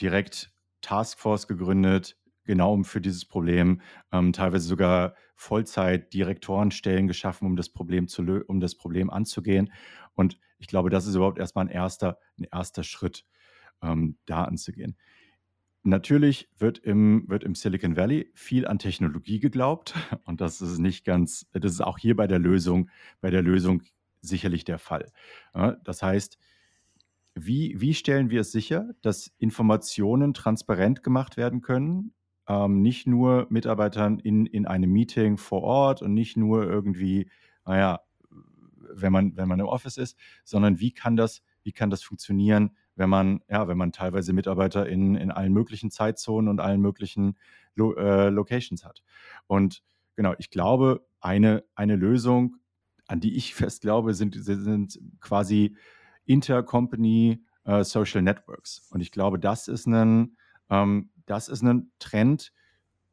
direkt 0.00 0.52
Taskforce 0.80 1.48
gegründet, 1.48 2.16
genau 2.44 2.82
für 2.82 3.00
dieses 3.00 3.24
Problem, 3.24 3.80
ähm, 4.12 4.32
teilweise 4.32 4.66
sogar 4.66 5.14
Vollzeit-Direktorenstellen 5.34 7.06
geschaffen, 7.06 7.46
um 7.46 7.56
das 7.56 7.68
Problem 7.68 8.08
zu 8.08 8.22
um 8.46 8.60
das 8.60 8.74
Problem 8.74 9.10
anzugehen. 9.10 9.72
Und 10.14 10.38
ich 10.58 10.66
glaube, 10.66 10.90
das 10.90 11.06
ist 11.06 11.14
überhaupt 11.14 11.38
erstmal 11.38 11.66
ein 11.66 11.70
erster, 11.70 12.18
ein 12.38 12.46
erster 12.50 12.82
Schritt, 12.82 13.24
ähm, 13.82 14.18
da 14.26 14.44
anzugehen. 14.44 14.96
Natürlich 15.82 16.48
wird 16.58 16.78
im, 16.78 17.24
wird 17.28 17.44
im 17.44 17.54
Silicon 17.54 17.96
Valley 17.96 18.30
viel 18.34 18.66
an 18.66 18.78
Technologie 18.78 19.38
geglaubt 19.38 19.94
und 20.24 20.40
das 20.40 20.60
ist 20.60 20.78
nicht 20.78 21.04
ganz, 21.04 21.46
das 21.52 21.72
ist 21.72 21.80
auch 21.80 21.98
hier 21.98 22.16
bei 22.16 22.26
der 22.26 22.38
Lösung, 22.38 22.90
bei 23.20 23.30
der 23.30 23.42
Lösung 23.42 23.82
sicherlich 24.20 24.64
der 24.64 24.78
Fall. 24.78 25.12
Das 25.84 26.02
heißt, 26.02 26.38
wie, 27.34 27.80
wie 27.80 27.94
stellen 27.94 28.30
wir 28.30 28.40
es 28.40 28.50
sicher, 28.50 28.90
dass 29.00 29.32
Informationen 29.38 30.34
transparent 30.34 31.04
gemacht 31.04 31.36
werden 31.36 31.60
können 31.60 32.12
ähm, 32.48 32.80
nicht 32.80 33.06
nur 33.06 33.46
Mitarbeitern 33.50 34.18
in, 34.18 34.46
in 34.46 34.66
einem 34.66 34.90
Meeting 34.90 35.36
vor 35.36 35.62
Ort 35.62 36.02
und 36.02 36.14
nicht 36.14 36.36
nur 36.36 36.64
irgendwie, 36.64 37.30
naja, 37.64 38.00
wenn 38.90 39.12
man, 39.12 39.36
wenn 39.36 39.48
man 39.48 39.60
im 39.60 39.66
Office 39.66 39.98
ist, 39.98 40.16
sondern 40.44 40.80
wie 40.80 40.92
kann 40.92 41.16
das, 41.16 41.42
wie 41.62 41.72
kann 41.72 41.90
das 41.90 42.02
funktionieren, 42.02 42.74
wenn 42.98 43.08
man, 43.08 43.40
ja, 43.48 43.68
wenn 43.68 43.78
man 43.78 43.92
teilweise 43.92 44.32
Mitarbeiter 44.32 44.86
in, 44.86 45.14
in 45.14 45.30
allen 45.30 45.52
möglichen 45.52 45.90
Zeitzonen 45.90 46.48
und 46.48 46.60
allen 46.60 46.80
möglichen 46.80 47.38
Lo 47.74 47.94
äh, 47.94 48.28
Locations 48.28 48.84
hat. 48.84 49.02
Und 49.46 49.82
genau, 50.16 50.34
ich 50.38 50.50
glaube, 50.50 51.06
eine, 51.20 51.64
eine 51.74 51.96
Lösung, 51.96 52.56
an 53.06 53.20
die 53.20 53.36
ich 53.36 53.54
fest 53.54 53.82
glaube, 53.82 54.14
sind, 54.14 54.34
sind 54.34 54.98
quasi 55.20 55.76
Intercompany 56.24 57.42
äh, 57.64 57.84
Social 57.84 58.22
Networks. 58.22 58.86
Und 58.90 59.00
ich 59.00 59.12
glaube, 59.12 59.38
das 59.38 59.68
ist 59.68 59.86
ein, 59.86 60.36
ähm, 60.68 61.10
das 61.26 61.48
ist 61.48 61.62
ein 61.62 61.92
Trend, 62.00 62.52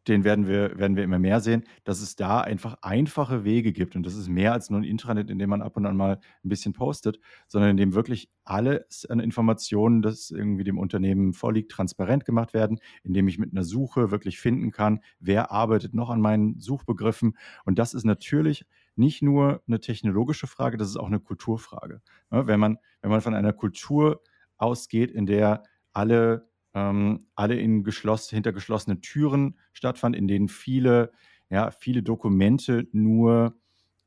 den 0.07 0.24
werden 0.24 0.47
wir, 0.47 0.77
werden 0.77 0.95
wir 0.95 1.03
immer 1.03 1.19
mehr 1.19 1.39
sehen, 1.39 1.63
dass 1.83 2.01
es 2.01 2.15
da 2.15 2.41
einfach 2.41 2.77
einfache 2.81 3.43
Wege 3.43 3.71
gibt. 3.74 3.95
Und 3.95 4.05
das 4.05 4.15
ist 4.15 4.27
mehr 4.27 4.53
als 4.53 4.69
nur 4.69 4.79
ein 4.79 4.83
Intranet, 4.83 5.29
in 5.29 5.39
dem 5.39 5.50
man 5.50 5.62
ab 5.62 5.77
und 5.77 5.85
an 5.85 5.97
mal 5.97 6.19
ein 6.43 6.50
bisschen 6.50 6.74
postet, 6.74 7.19
sondern 7.47 7.71
in 7.71 7.77
dem 7.77 7.93
wirklich 7.93 8.29
alles 8.43 9.05
an 9.09 9.19
Informationen, 9.19 10.01
das 10.01 10.31
irgendwie 10.31 10.63
dem 10.63 10.77
Unternehmen 10.77 11.33
vorliegt, 11.33 11.71
transparent 11.71 12.25
gemacht 12.25 12.53
werden, 12.53 12.79
in 13.03 13.13
dem 13.13 13.27
ich 13.27 13.39
mit 13.39 13.51
einer 13.51 13.63
Suche 13.63 14.12
wirklich 14.12 14.39
finden 14.39 14.71
kann, 14.71 15.00
wer 15.19 15.51
arbeitet 15.51 15.93
noch 15.93 16.09
an 16.09 16.21
meinen 16.21 16.59
Suchbegriffen. 16.59 17.38
Und 17.63 17.79
das 17.79 17.93
ist 17.93 18.05
natürlich 18.05 18.65
nicht 18.95 19.21
nur 19.21 19.62
eine 19.67 19.79
technologische 19.79 20.47
Frage, 20.47 20.77
das 20.77 20.89
ist 20.89 20.97
auch 20.97 21.07
eine 21.07 21.19
Kulturfrage. 21.19 22.01
wenn, 22.29 22.59
man, 22.59 22.77
wenn 23.01 23.12
man 23.12 23.21
von 23.21 23.33
einer 23.33 23.53
Kultur 23.53 24.21
ausgeht, 24.57 25.12
in 25.12 25.25
der 25.25 25.63
alle 25.93 26.47
ähm, 26.75 27.25
alle 27.36 27.55
in 27.55 27.84
geschloss, 27.84 28.29
hinter 28.29 28.51
geschlossenen 28.51 29.01
Türen 29.01 29.58
stattfand, 29.72 30.15
in 30.15 30.27
denen 30.27 30.50
viele, 30.50 31.12
ja, 31.50 31.72
viele 31.72 32.03
Dokumente 32.03 32.88
nur, 32.91 33.55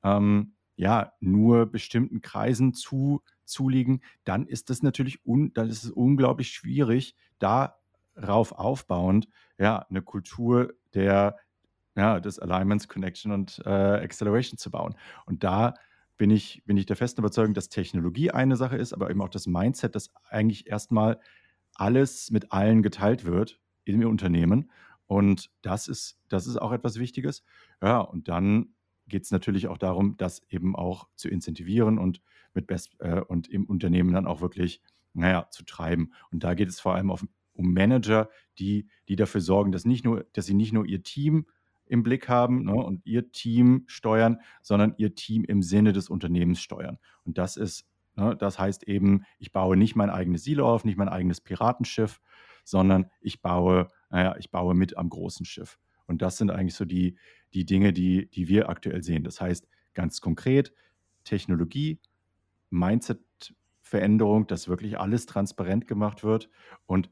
ähm, 0.05 0.53
ja, 0.77 1.13
nur 1.19 1.67
bestimmten 1.67 2.21
Kreisen 2.21 2.75
zu, 2.75 3.23
zuliegen, 3.45 4.03
dann 4.25 4.47
ist 4.47 4.71
das 4.71 4.83
natürlich 4.83 5.25
un, 5.27 5.53
dann 5.55 5.71
ist 5.71 5.83
es 5.83 5.91
unglaublich 5.91 6.51
schwierig, 6.51 7.17
darauf 7.39 8.53
aufbauend 8.53 9.29
ja, 9.59 9.87
eine 9.89 10.03
Kultur 10.03 10.75
der, 10.95 11.37
ja, 11.97 12.21
des 12.21 12.39
Alignments, 12.39 12.87
Connection 12.87 13.33
und 13.33 13.63
äh, 13.65 13.71
Acceleration 13.71 14.59
zu 14.59 14.71
bauen. 14.71 14.95
Und 15.25 15.43
da 15.43 15.75
bin 16.19 16.31
ich, 16.31 16.63
bin 16.67 16.77
ich 16.77 16.85
der 16.85 16.97
festen 16.97 17.23
Überzeugung, 17.23 17.55
dass 17.55 17.71
Technologie 17.71 18.31
eine 18.31 18.57
Sache 18.57 18.77
ist, 18.77 18.93
aber 18.93 19.09
eben 19.11 19.23
auch 19.23 19.29
das 19.31 19.47
Mindset, 19.47 19.95
das 19.95 20.13
eigentlich 20.29 20.67
erstmal 20.67 21.19
alles 21.79 22.31
mit 22.31 22.53
allen 22.53 22.83
geteilt 22.83 23.25
wird 23.25 23.61
im 23.85 24.07
Unternehmen. 24.07 24.71
Und 25.07 25.51
das 25.63 25.89
ist, 25.89 26.21
das 26.29 26.47
ist 26.47 26.59
auch 26.59 26.73
etwas 26.73 26.99
Wichtiges. 26.99 27.43
Ja, 27.83 28.01
und 28.01 28.29
dann 28.29 28.75
geht 29.09 29.25
es 29.25 29.31
natürlich 29.31 29.69
auch 29.69 29.79
darum, 29.79 30.17
das 30.19 30.43
eben 30.51 30.77
auch 30.77 31.09
zu 31.15 31.29
incentivieren 31.29 31.99
und 31.99 32.21
mit 32.53 32.67
Best 32.67 32.97
äh, 33.01 33.21
und 33.21 33.49
im 33.49 33.65
Unternehmen 33.65 34.13
dann 34.13 34.27
auch 34.27 34.43
wirklich, 34.43 34.83
naja, 35.15 35.49
zu 35.51 35.65
treiben. 35.65 36.13
Und 36.31 36.45
da 36.45 36.55
geht 36.55 36.69
es 36.69 36.79
vor 36.79 36.95
allem 36.95 37.11
auf, 37.11 37.25
um 37.55 37.73
Manager, 37.73 38.29
die, 38.59 38.87
die 39.09 39.17
dafür 39.17 39.41
sorgen, 39.41 39.73
dass 39.73 39.87
nicht 39.87 40.05
nur, 40.05 40.27
dass 40.35 40.47
sie 40.47 40.55
nicht 40.55 40.75
nur 40.75 40.85
ihr 40.85 41.03
Team 41.03 41.47
im 41.87 42.03
Blick 42.03 42.29
haben 42.29 42.65
ne, 42.65 42.75
und 42.75 43.05
ihr 43.07 43.33
Team 43.33 43.85
steuern, 43.87 44.41
sondern 44.63 44.95
ihr 44.99 45.15
Team 45.15 45.45
im 45.45 45.63
Sinne 45.63 45.93
des 45.93 46.11
Unternehmens 46.11 46.61
steuern. 46.61 46.99
Und 47.25 47.39
das 47.39 47.57
ist? 47.57 47.88
Das 48.39 48.59
heißt 48.59 48.85
eben, 48.85 49.25
ich 49.39 49.53
baue 49.53 49.77
nicht 49.77 49.95
mein 49.95 50.11
eigenes 50.11 50.45
Silo 50.45 50.69
auf, 50.69 50.85
nicht 50.85 50.99
mein 50.99 51.09
eigenes 51.09 51.41
Piratenschiff, 51.41 52.21
sondern 52.65 53.11
ich 53.21 53.41
baue, 53.43 53.89
naja, 54.11 54.37
ich 54.39 54.51
baue 54.51 54.75
mit 54.75 54.97
am 54.97 55.09
großen 55.09 55.47
Schiff. 55.47 55.79
Und 56.07 56.23
das 56.23 56.37
sind 56.37 56.51
eigentlich 56.51 56.75
so 56.75 56.85
die, 56.85 57.17
die 57.55 57.65
Dinge, 57.65 57.93
die, 57.93 58.29
die 58.31 58.49
wir 58.49 58.69
aktuell 58.69 59.03
sehen. 59.03 59.25
Das 59.25 59.41
heißt, 59.41 59.69
ganz 59.95 60.21
konkret, 60.21 60.73
Technologie, 61.25 62.01
Mindset-Veränderung, 62.71 64.47
dass 64.47 64.69
wirklich 64.69 64.99
alles 64.99 65.27
transparent 65.27 65.87
gemacht 65.87 66.25
wird 66.25 66.49
und 66.87 67.11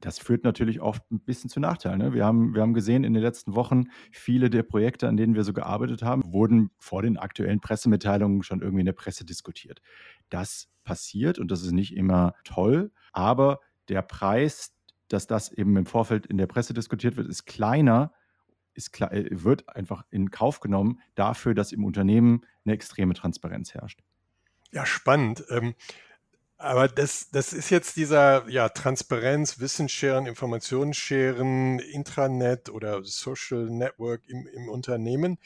das 0.00 0.18
führt 0.18 0.44
natürlich 0.44 0.80
oft 0.80 1.08
ein 1.10 1.20
bisschen 1.20 1.50
zu 1.50 1.60
Nachteilen. 1.60 1.98
Ne? 1.98 2.12
Wir, 2.14 2.24
haben, 2.24 2.54
wir 2.54 2.62
haben 2.62 2.74
gesehen 2.74 3.04
in 3.04 3.12
den 3.12 3.22
letzten 3.22 3.54
Wochen, 3.54 3.84
viele 4.10 4.50
der 4.50 4.62
Projekte, 4.62 5.08
an 5.08 5.16
denen 5.16 5.34
wir 5.34 5.44
so 5.44 5.52
gearbeitet 5.52 6.02
haben, 6.02 6.32
wurden 6.32 6.70
vor 6.78 7.02
den 7.02 7.18
aktuellen 7.18 7.60
Pressemitteilungen 7.60 8.42
schon 8.42 8.60
irgendwie 8.62 8.80
in 8.80 8.86
der 8.86 8.92
Presse 8.92 9.24
diskutiert. 9.24 9.80
Das 10.30 10.68
passiert 10.84 11.38
und 11.38 11.50
das 11.50 11.62
ist 11.62 11.72
nicht 11.72 11.96
immer 11.96 12.34
toll, 12.44 12.90
aber 13.12 13.60
der 13.88 14.02
Preis, 14.02 14.74
dass 15.08 15.26
das 15.26 15.52
eben 15.52 15.76
im 15.76 15.86
Vorfeld 15.86 16.26
in 16.26 16.38
der 16.38 16.46
Presse 16.46 16.72
diskutiert 16.72 17.16
wird, 17.16 17.28
ist 17.28 17.44
kleiner, 17.44 18.12
ist, 18.74 19.00
äh, 19.00 19.28
wird 19.30 19.68
einfach 19.68 20.04
in 20.10 20.30
Kauf 20.30 20.60
genommen 20.60 21.00
dafür, 21.14 21.54
dass 21.54 21.72
im 21.72 21.84
Unternehmen 21.84 22.42
eine 22.64 22.74
extreme 22.74 23.14
Transparenz 23.14 23.74
herrscht. 23.74 24.00
Ja, 24.72 24.86
spannend. 24.86 25.44
Ähm, 25.50 25.74
aber 26.60 26.86
das, 26.88 27.30
das 27.30 27.54
ist 27.54 27.70
jetzt 27.70 27.96
dieser 27.96 28.46
ja, 28.48 28.68
Transparenz, 28.68 29.60
Wissensscheren, 29.60 30.26
Informationsscheren, 30.26 31.78
Intranet 31.78 32.68
oder 32.68 33.02
Social 33.02 33.70
Network 33.70 34.28
im, 34.28 34.46
im 34.46 34.68
Unternehmen. 34.68 35.38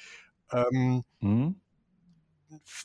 Ähm, 0.50 1.04
mhm. 1.20 1.60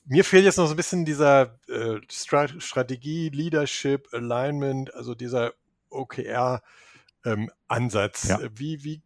Mir 0.06 0.24
fehlt 0.24 0.46
jetzt 0.46 0.58
noch 0.58 0.68
so 0.68 0.74
ein 0.74 0.78
bisschen 0.78 1.06
dieser 1.06 1.60
äh, 1.68 2.00
Strategie, 2.08 3.30
Leadership, 3.30 4.14
Alignment, 4.14 4.94
also 4.94 5.16
dieser 5.16 5.54
OKR-Ansatz. 5.90 8.30
Ähm, 8.30 8.30
ja. 8.30 8.40
Wie, 8.54 8.84
wie 8.84 9.02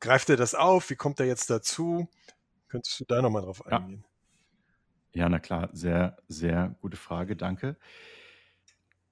greift 0.00 0.30
er 0.30 0.36
das 0.36 0.56
auf? 0.56 0.90
Wie 0.90 0.96
kommt 0.96 1.20
er 1.20 1.26
jetzt 1.26 1.48
dazu? 1.48 2.08
Könntest 2.66 2.98
du 2.98 3.04
da 3.04 3.22
nochmal 3.22 3.42
drauf 3.42 3.64
eingehen? 3.66 4.04
Ja. 5.14 5.22
ja, 5.22 5.28
na 5.28 5.38
klar, 5.38 5.68
sehr, 5.72 6.16
sehr 6.26 6.74
gute 6.80 6.96
Frage, 6.96 7.36
danke. 7.36 7.76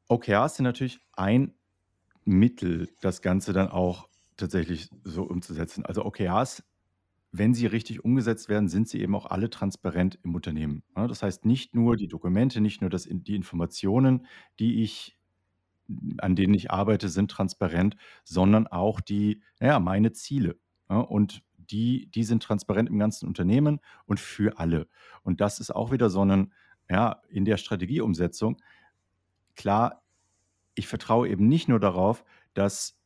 OKRs 0.09 0.57
sind 0.57 0.65
natürlich 0.65 1.01
ein 1.13 1.55
Mittel, 2.25 2.89
das 3.01 3.23
Ganze 3.23 3.53
dann 3.53 3.69
auch 3.69 4.09
tatsächlich 4.37 4.91
so 5.05 5.23
umzusetzen. 5.25 5.85
Also 5.85 6.05
OKRs, 6.05 6.63
wenn 7.33 7.55
sie 7.55 7.67
richtig 7.67 8.05
umgesetzt 8.05 8.49
werden, 8.49 8.69
sind 8.69 8.89
sie 8.89 9.01
eben 9.01 9.15
auch 9.15 9.27
alle 9.27 9.51
transparent 9.51 10.19
im 10.23 10.35
Unternehmen. 10.35 10.83
Das 10.95 11.23
heißt, 11.23 11.45
nicht 11.45 11.75
nur 11.75 11.97
die 11.97 12.09
Dokumente, 12.09 12.61
nicht 12.61 12.81
nur 12.81 12.91
das, 12.91 13.09
die 13.11 13.35
Informationen, 13.35 14.27
die 14.59 14.83
ich, 14.83 15.19
an 16.19 16.37
denen 16.37 16.55
ich 16.55 16.71
arbeite, 16.71 17.09
sind 17.09 17.31
transparent, 17.31 17.97
sondern 18.25 18.67
auch 18.67 19.01
die, 19.01 19.43
ja, 19.61 19.79
meine 19.81 20.13
Ziele. 20.13 20.59
Und 20.89 21.43
die, 21.57 22.09
die 22.11 22.25
sind 22.25 22.43
transparent 22.43 22.89
im 22.89 22.99
ganzen 22.99 23.27
Unternehmen 23.27 23.81
und 24.07 24.21
für 24.21 24.59
alle. 24.59 24.89
Und 25.23 25.41
das 25.41 25.59
ist 25.59 25.71
auch 25.75 25.91
wieder 25.91 26.11
so 26.11 26.25
ein, 26.25 26.53
ja, 26.89 27.23
in 27.29 27.45
der 27.45 27.57
Strategieumsetzung 27.57 28.59
klar, 29.57 30.03
ich 30.75 30.87
vertraue 30.87 31.29
eben 31.29 31.49
nicht 31.49 31.69
nur 31.69 31.81
darauf, 31.81 32.25
dass 32.55 32.97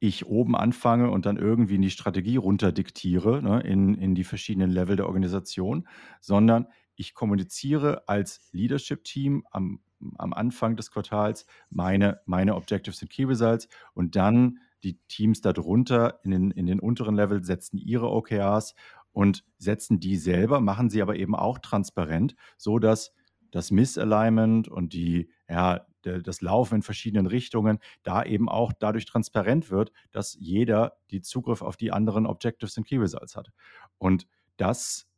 ich 0.00 0.26
oben 0.26 0.54
anfange 0.56 1.10
und 1.10 1.26
dann 1.26 1.36
irgendwie 1.36 1.74
in 1.74 1.82
die 1.82 1.90
Strategie 1.90 2.36
runterdiktiere, 2.36 3.42
ne, 3.42 3.60
in, 3.60 3.94
in 3.94 4.14
die 4.14 4.24
verschiedenen 4.24 4.70
Level 4.70 4.96
der 4.96 5.06
Organisation, 5.06 5.88
sondern 6.20 6.68
ich 6.94 7.14
kommuniziere 7.14 8.08
als 8.08 8.48
Leadership-Team 8.52 9.44
am, 9.50 9.80
am 10.16 10.32
Anfang 10.32 10.76
des 10.76 10.90
Quartals 10.90 11.46
meine, 11.70 12.20
meine 12.26 12.54
Objectives 12.54 13.02
und 13.02 13.10
Key 13.10 13.24
Results 13.24 13.68
und 13.94 14.14
dann 14.14 14.58
die 14.84 14.98
Teams 15.08 15.40
darunter 15.40 16.20
in 16.22 16.30
den, 16.30 16.50
in 16.52 16.66
den 16.66 16.78
unteren 16.78 17.16
Level 17.16 17.42
setzen 17.42 17.78
ihre 17.78 18.10
OKRs 18.10 18.74
und 19.12 19.44
setzen 19.58 19.98
die 19.98 20.16
selber, 20.16 20.60
machen 20.60 20.90
sie 20.90 21.02
aber 21.02 21.16
eben 21.16 21.34
auch 21.34 21.58
transparent, 21.58 22.36
so 22.56 22.78
dass 22.78 23.12
das 23.50 23.70
Misalignment 23.70 24.68
und 24.68 24.92
die, 24.92 25.30
ja, 25.48 25.86
das 26.02 26.40
Laufen 26.40 26.76
in 26.76 26.82
verschiedenen 26.82 27.26
Richtungen 27.26 27.78
da 28.02 28.22
eben 28.22 28.48
auch 28.48 28.72
dadurch 28.72 29.04
transparent 29.04 29.70
wird, 29.70 29.92
dass 30.10 30.36
jeder 30.38 30.96
die 31.10 31.20
Zugriff 31.20 31.60
auf 31.60 31.76
die 31.76 31.92
anderen 31.92 32.26
Objectives 32.26 32.76
und 32.78 32.86
Key 32.86 32.96
Results 32.96 33.36
hat. 33.36 33.50
Und 33.98 34.26
das 34.56 35.08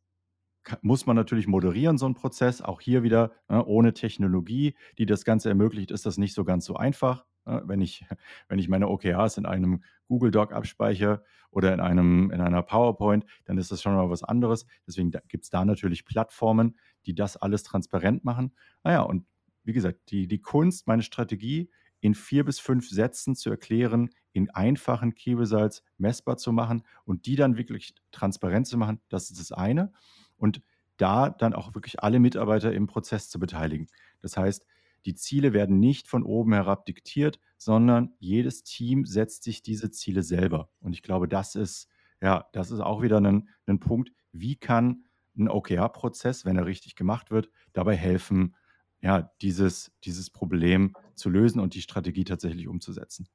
muss 0.82 1.06
man 1.06 1.16
natürlich 1.16 1.46
moderieren, 1.46 1.98
so 1.98 2.06
ein 2.06 2.14
Prozess. 2.14 2.62
Auch 2.62 2.80
hier 2.80 3.02
wieder 3.02 3.32
ne, 3.48 3.64
ohne 3.64 3.94
Technologie, 3.94 4.74
die 4.98 5.06
das 5.06 5.24
Ganze 5.24 5.48
ermöglicht, 5.48 5.90
ist 5.90 6.06
das 6.06 6.18
nicht 6.18 6.34
so 6.34 6.44
ganz 6.44 6.64
so 6.64 6.76
einfach. 6.76 7.24
Ne? 7.46 7.62
Wenn 7.66 7.80
ich, 7.80 8.04
wenn 8.48 8.58
ich 8.58 8.68
meine 8.68 8.88
OKRs 8.88 9.38
in 9.38 9.46
einem 9.46 9.82
Google 10.06 10.30
Doc 10.30 10.52
abspeichere 10.52 11.24
oder 11.50 11.72
in, 11.72 11.80
einem, 11.80 12.30
in 12.30 12.40
einer 12.40 12.62
PowerPoint, 12.62 13.24
dann 13.44 13.58
ist 13.58 13.72
das 13.72 13.82
schon 13.82 13.94
mal 13.94 14.10
was 14.10 14.22
anderes. 14.22 14.66
Deswegen 14.86 15.10
gibt 15.28 15.44
es 15.44 15.50
da 15.50 15.64
natürlich 15.64 16.04
Plattformen, 16.04 16.76
die 17.06 17.14
das 17.14 17.36
alles 17.36 17.62
transparent 17.62 18.24
machen. 18.24 18.52
Naja, 18.82 19.02
und 19.02 19.26
wie 19.64 19.72
gesagt, 19.72 20.10
die, 20.10 20.26
die 20.26 20.40
Kunst, 20.40 20.86
meine 20.86 21.02
Strategie 21.02 21.70
in 22.00 22.14
vier 22.14 22.44
bis 22.44 22.58
fünf 22.58 22.88
Sätzen 22.88 23.34
zu 23.34 23.50
erklären, 23.50 24.10
in 24.32 24.50
einfachen 24.50 25.14
Key 25.14 25.34
Results 25.34 25.82
messbar 25.98 26.36
zu 26.38 26.52
machen 26.52 26.82
und 27.04 27.26
die 27.26 27.36
dann 27.36 27.56
wirklich 27.56 27.94
transparent 28.10 28.66
zu 28.66 28.78
machen, 28.78 29.00
das 29.08 29.30
ist 29.30 29.38
das 29.38 29.52
eine. 29.52 29.92
Und 30.36 30.62
da 30.96 31.30
dann 31.30 31.54
auch 31.54 31.74
wirklich 31.74 32.02
alle 32.02 32.20
Mitarbeiter 32.20 32.72
im 32.72 32.86
Prozess 32.86 33.30
zu 33.30 33.38
beteiligen. 33.38 33.86
Das 34.20 34.36
heißt, 34.36 34.66
die 35.06 35.14
Ziele 35.14 35.52
werden 35.52 35.78
nicht 35.78 36.08
von 36.08 36.22
oben 36.22 36.52
herab 36.52 36.84
diktiert, 36.84 37.40
sondern 37.56 38.12
jedes 38.18 38.62
Team 38.64 39.06
setzt 39.06 39.44
sich 39.44 39.62
diese 39.62 39.90
Ziele 39.90 40.22
selber. 40.22 40.70
Und 40.80 40.92
ich 40.92 41.02
glaube, 41.02 41.26
das 41.26 41.54
ist, 41.54 41.88
ja, 42.20 42.46
das 42.52 42.70
ist 42.70 42.80
auch 42.80 43.00
wieder 43.02 43.18
ein, 43.18 43.48
ein 43.66 43.80
Punkt, 43.80 44.12
wie 44.32 44.56
kann 44.56 45.04
ein 45.40 45.48
OKR-Prozess, 45.48 46.44
wenn 46.44 46.56
er 46.56 46.66
richtig 46.66 46.94
gemacht 46.96 47.30
wird, 47.30 47.50
dabei 47.72 47.96
helfen, 47.96 48.54
ja, 49.00 49.32
dieses, 49.40 49.92
dieses 50.04 50.30
Problem 50.30 50.94
zu 51.14 51.30
lösen 51.30 51.60
und 51.60 51.74
die 51.74 51.82
Strategie 51.82 52.24
tatsächlich 52.24 52.68
umzusetzen. 52.68 53.28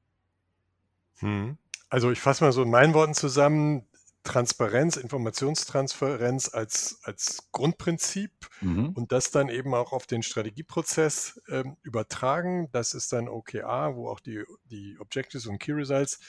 Hm. 1.19 1.57
Also 1.89 2.11
ich 2.11 2.19
fasse 2.19 2.43
mal 2.43 2.51
so 2.51 2.63
in 2.63 2.69
meinen 2.69 2.93
Worten 2.93 3.13
zusammen, 3.13 3.87
Transparenz, 4.25 4.97
Informationstransparenz 4.97 6.49
als, 6.51 6.99
als 7.03 7.47
Grundprinzip 7.51 8.31
mhm. 8.59 8.89
und 8.89 9.11
das 9.11 9.29
dann 9.29 9.49
eben 9.49 9.73
auch 9.75 9.93
auf 9.93 10.07
den 10.07 10.23
Strategieprozess 10.23 11.41
äh, 11.47 11.63
übertragen. 11.83 12.67
Das 12.71 12.95
ist 12.95 13.13
dann 13.13 13.29
OKR, 13.29 13.95
wo 13.95 14.09
auch 14.09 14.19
die, 14.19 14.43
die 14.65 14.97
Objectives 14.99 15.45
und 15.45 15.59
Key 15.59 15.73
Results 15.73 16.19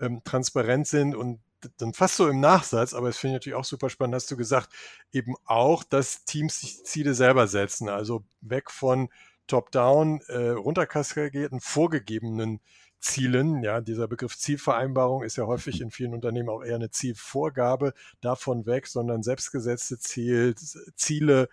ähm, 0.00 0.20
transparent 0.24 0.88
sind 0.88 1.14
und 1.14 1.40
dann 1.78 1.92
fast 1.92 2.16
so 2.16 2.28
im 2.28 2.40
Nachsatz, 2.40 2.94
aber 2.94 3.08
es 3.08 3.16
finde 3.16 3.34
ich 3.36 3.40
natürlich 3.40 3.56
auch 3.56 3.64
super 3.64 3.90
spannend, 3.90 4.14
hast 4.14 4.30
du 4.30 4.36
gesagt, 4.36 4.70
eben 5.12 5.34
auch, 5.44 5.84
dass 5.84 6.24
Teams 6.24 6.60
sich 6.60 6.84
Ziele 6.84 7.14
selber 7.14 7.46
setzen, 7.46 7.88
also 7.88 8.24
weg 8.40 8.70
von 8.70 9.08
top-down, 9.46 10.20
äh, 10.28 10.50
runterkaskadierten, 10.50 11.60
vorgegebenen 11.60 12.60
Zielen. 13.00 13.62
Ja, 13.62 13.80
dieser 13.80 14.08
Begriff 14.08 14.36
Zielvereinbarung 14.36 15.22
ist 15.22 15.36
ja 15.36 15.44
häufig 15.46 15.80
in 15.80 15.90
vielen 15.90 16.14
Unternehmen 16.14 16.48
auch 16.48 16.62
eher 16.62 16.76
eine 16.76 16.90
Zielvorgabe 16.90 17.92
davon 18.20 18.66
weg, 18.66 18.86
sondern 18.86 19.22
selbstgesetzte 19.22 19.98
Ziel, 19.98 20.54
Ziele 20.96 21.48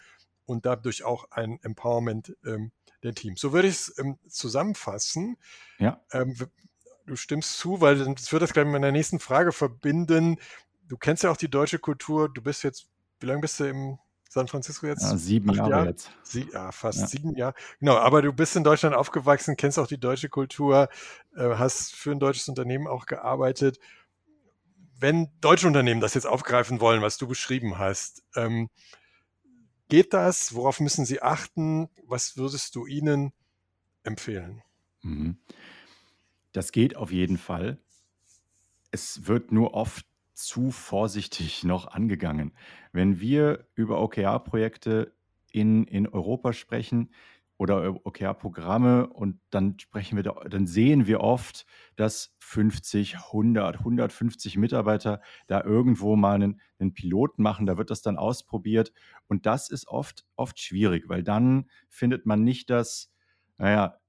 und 0.45 0.65
dadurch 0.65 1.03
auch 1.03 1.29
ein 1.31 1.59
Empowerment 1.61 2.35
ähm, 2.45 2.71
der 3.03 3.13
Teams. 3.13 3.41
So 3.41 3.51
würde 3.51 3.67
ich 3.67 3.75
es 3.75 3.97
ähm, 3.99 4.17
zusammenfassen. 4.29 5.37
Ja. 5.79 6.01
Ähm, 6.11 6.35
du 7.05 7.15
stimmst 7.15 7.57
zu, 7.57 7.81
weil 7.81 7.97
das 7.97 8.31
wird 8.31 8.41
das 8.41 8.53
gleich 8.53 8.65
mit 8.65 8.73
meiner 8.73 8.91
nächsten 8.91 9.19
Frage 9.19 9.51
verbinden. 9.51 10.37
Du 10.87 10.97
kennst 10.97 11.23
ja 11.23 11.31
auch 11.31 11.37
die 11.37 11.49
deutsche 11.49 11.79
Kultur. 11.79 12.29
Du 12.29 12.41
bist 12.41 12.63
jetzt, 12.63 12.87
wie 13.19 13.27
lange 13.27 13.41
bist 13.41 13.59
du 13.59 13.65
im 13.65 13.99
San 14.29 14.47
Francisco 14.47 14.87
jetzt? 14.87 15.03
Ja, 15.03 15.17
sieben 15.17 15.51
Jahre, 15.53 15.69
Jahre, 15.69 15.87
jetzt. 15.87 16.09
Sie, 16.23 16.47
ja, 16.53 16.71
fast 16.71 17.01
ja. 17.01 17.07
sieben 17.07 17.35
Jahre. 17.35 17.53
Genau, 17.79 17.97
aber 17.97 18.21
du 18.21 18.31
bist 18.31 18.55
in 18.55 18.63
Deutschland 18.63 18.95
aufgewachsen, 18.95 19.57
kennst 19.57 19.77
auch 19.77 19.87
die 19.87 19.99
deutsche 19.99 20.29
Kultur, 20.29 20.87
äh, 21.35 21.55
hast 21.55 21.95
für 21.95 22.11
ein 22.11 22.19
deutsches 22.19 22.47
Unternehmen 22.47 22.87
auch 22.87 23.05
gearbeitet. 23.05 23.79
Wenn 24.97 25.29
deutsche 25.41 25.67
Unternehmen 25.67 25.99
das 25.99 26.13
jetzt 26.13 26.27
aufgreifen 26.27 26.79
wollen, 26.79 27.01
was 27.01 27.17
du 27.17 27.27
beschrieben 27.27 27.77
hast, 27.77 28.23
ähm, 28.35 28.69
geht 29.89 30.13
das? 30.13 30.55
Worauf 30.55 30.79
müssen 30.79 31.05
sie 31.05 31.21
achten? 31.21 31.89
Was 32.05 32.37
würdest 32.37 32.75
du 32.75 32.85
ihnen 32.85 33.33
empfehlen? 34.03 34.63
Mhm. 35.01 35.37
Das 36.51 36.71
geht 36.71 36.95
auf 36.95 37.11
jeden 37.11 37.37
Fall. 37.37 37.77
Es 38.91 39.27
wird 39.27 39.51
nur 39.51 39.73
oft 39.73 40.05
zu 40.33 40.71
vorsichtig 40.71 41.63
noch 41.63 41.87
angegangen. 41.87 42.53
Wenn 42.91 43.19
wir 43.19 43.67
über 43.75 44.01
OKR-Projekte 44.01 45.13
in, 45.51 45.85
in 45.85 46.07
Europa 46.07 46.53
sprechen 46.53 47.13
oder 47.57 48.05
OKR-Programme 48.05 49.07
und 49.07 49.39
dann 49.51 49.77
sprechen 49.77 50.15
wir, 50.15 50.23
dann 50.23 50.65
sehen 50.65 51.05
wir 51.05 51.21
oft, 51.21 51.67
dass 51.95 52.35
50, 52.39 53.17
100, 53.17 53.77
150 53.79 54.57
Mitarbeiter 54.57 55.21
da 55.45 55.63
irgendwo 55.63 56.15
mal 56.15 56.35
einen, 56.35 56.59
einen 56.79 56.93
Piloten 56.95 57.43
machen, 57.43 57.67
da 57.67 57.77
wird 57.77 57.91
das 57.91 58.01
dann 58.01 58.17
ausprobiert 58.17 58.91
und 59.27 59.45
das 59.45 59.69
ist 59.69 59.87
oft, 59.87 60.25
oft 60.35 60.59
schwierig, 60.59 61.07
weil 61.07 61.23
dann 61.23 61.69
findet 61.87 62.25
man 62.25 62.43
nicht 62.43 62.71
das, 62.71 63.13
naja, 63.57 64.00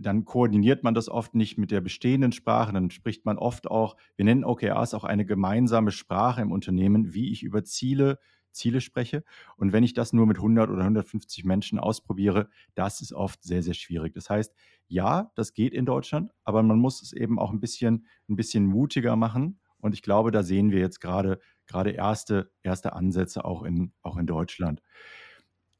dann 0.00 0.24
koordiniert 0.24 0.82
man 0.82 0.94
das 0.94 1.08
oft 1.08 1.34
nicht 1.34 1.58
mit 1.58 1.70
der 1.70 1.80
bestehenden 1.80 2.32
Sprache, 2.32 2.72
dann 2.72 2.90
spricht 2.90 3.24
man 3.24 3.38
oft 3.38 3.70
auch, 3.70 3.96
wir 4.16 4.24
nennen 4.24 4.44
OKRs 4.44 4.94
auch 4.94 5.04
eine 5.04 5.24
gemeinsame 5.24 5.90
Sprache 5.90 6.42
im 6.42 6.52
Unternehmen, 6.52 7.14
wie 7.14 7.30
ich 7.32 7.42
über 7.42 7.64
Ziele, 7.64 8.18
Ziele 8.52 8.80
spreche. 8.80 9.24
Und 9.56 9.72
wenn 9.72 9.84
ich 9.84 9.94
das 9.94 10.12
nur 10.12 10.26
mit 10.26 10.38
100 10.38 10.70
oder 10.70 10.80
150 10.80 11.44
Menschen 11.44 11.78
ausprobiere, 11.78 12.48
das 12.74 13.00
ist 13.00 13.12
oft 13.12 13.42
sehr, 13.42 13.62
sehr 13.62 13.74
schwierig. 13.74 14.14
Das 14.14 14.30
heißt, 14.30 14.54
ja, 14.86 15.32
das 15.34 15.54
geht 15.54 15.74
in 15.74 15.86
Deutschland, 15.86 16.30
aber 16.44 16.62
man 16.62 16.78
muss 16.78 17.02
es 17.02 17.12
eben 17.12 17.38
auch 17.38 17.52
ein 17.52 17.60
bisschen, 17.60 18.06
ein 18.28 18.36
bisschen 18.36 18.64
mutiger 18.66 19.16
machen. 19.16 19.60
Und 19.78 19.92
ich 19.92 20.02
glaube, 20.02 20.30
da 20.30 20.42
sehen 20.42 20.70
wir 20.70 20.78
jetzt 20.78 21.00
gerade, 21.00 21.40
gerade 21.66 21.90
erste, 21.90 22.50
erste 22.62 22.94
Ansätze 22.94 23.44
auch 23.44 23.62
in, 23.62 23.92
auch 24.02 24.16
in 24.16 24.26
Deutschland. 24.26 24.80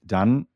Dann 0.02 0.48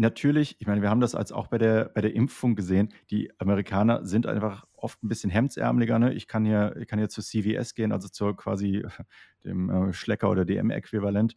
natürlich, 0.00 0.56
ich 0.58 0.66
meine, 0.66 0.82
wir 0.82 0.90
haben 0.90 1.00
das 1.00 1.14
als 1.14 1.30
auch 1.30 1.46
bei 1.48 1.58
der, 1.58 1.84
bei 1.84 2.00
der 2.00 2.14
Impfung 2.14 2.56
gesehen, 2.56 2.92
die 3.10 3.30
Amerikaner 3.38 4.04
sind 4.04 4.26
einfach 4.26 4.66
oft 4.74 5.02
ein 5.02 5.08
bisschen 5.08 5.30
hemdsärmeliger. 5.30 5.98
Ne? 5.98 6.14
Ich 6.14 6.26
kann 6.26 6.44
hier, 6.44 6.74
ich 6.78 6.88
kann 6.88 6.98
hier 6.98 7.08
zu 7.08 7.22
CVS 7.22 7.74
gehen, 7.74 7.92
also 7.92 8.08
zur 8.08 8.36
quasi 8.36 8.84
dem 9.44 9.70
äh, 9.70 9.92
Schlecker 9.92 10.30
oder 10.30 10.44
DM-Äquivalent 10.44 11.36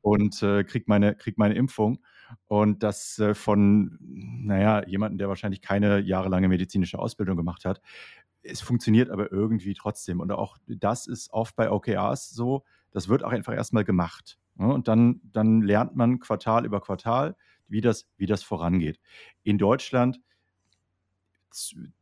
und 0.00 0.42
äh, 0.42 0.64
krieg, 0.64 0.86
meine, 0.86 1.14
krieg 1.16 1.38
meine 1.38 1.54
Impfung. 1.54 1.98
Und 2.46 2.82
das 2.82 3.18
äh, 3.18 3.34
von, 3.34 3.98
naja, 4.00 4.86
jemanden, 4.86 5.18
der 5.18 5.28
wahrscheinlich 5.28 5.60
keine 5.60 5.98
jahrelange 5.98 6.48
medizinische 6.48 6.98
Ausbildung 6.98 7.36
gemacht 7.36 7.64
hat. 7.64 7.80
Es 8.42 8.60
funktioniert 8.60 9.10
aber 9.10 9.32
irgendwie 9.32 9.74
trotzdem. 9.74 10.20
Und 10.20 10.30
auch 10.30 10.56
das 10.66 11.06
ist 11.06 11.32
oft 11.32 11.56
bei 11.56 11.70
OKRs 11.70 12.30
so, 12.30 12.64
das 12.90 13.08
wird 13.08 13.24
auch 13.24 13.32
einfach 13.32 13.54
erstmal 13.54 13.84
gemacht. 13.84 14.38
Ne? 14.54 14.72
Und 14.72 14.88
dann, 14.88 15.20
dann 15.24 15.62
lernt 15.62 15.96
man 15.96 16.20
Quartal 16.20 16.64
über 16.64 16.80
Quartal 16.80 17.34
wie 17.68 17.80
das, 17.80 18.06
wie 18.16 18.26
das 18.26 18.42
vorangeht. 18.42 19.00
In 19.42 19.58
Deutschland 19.58 20.20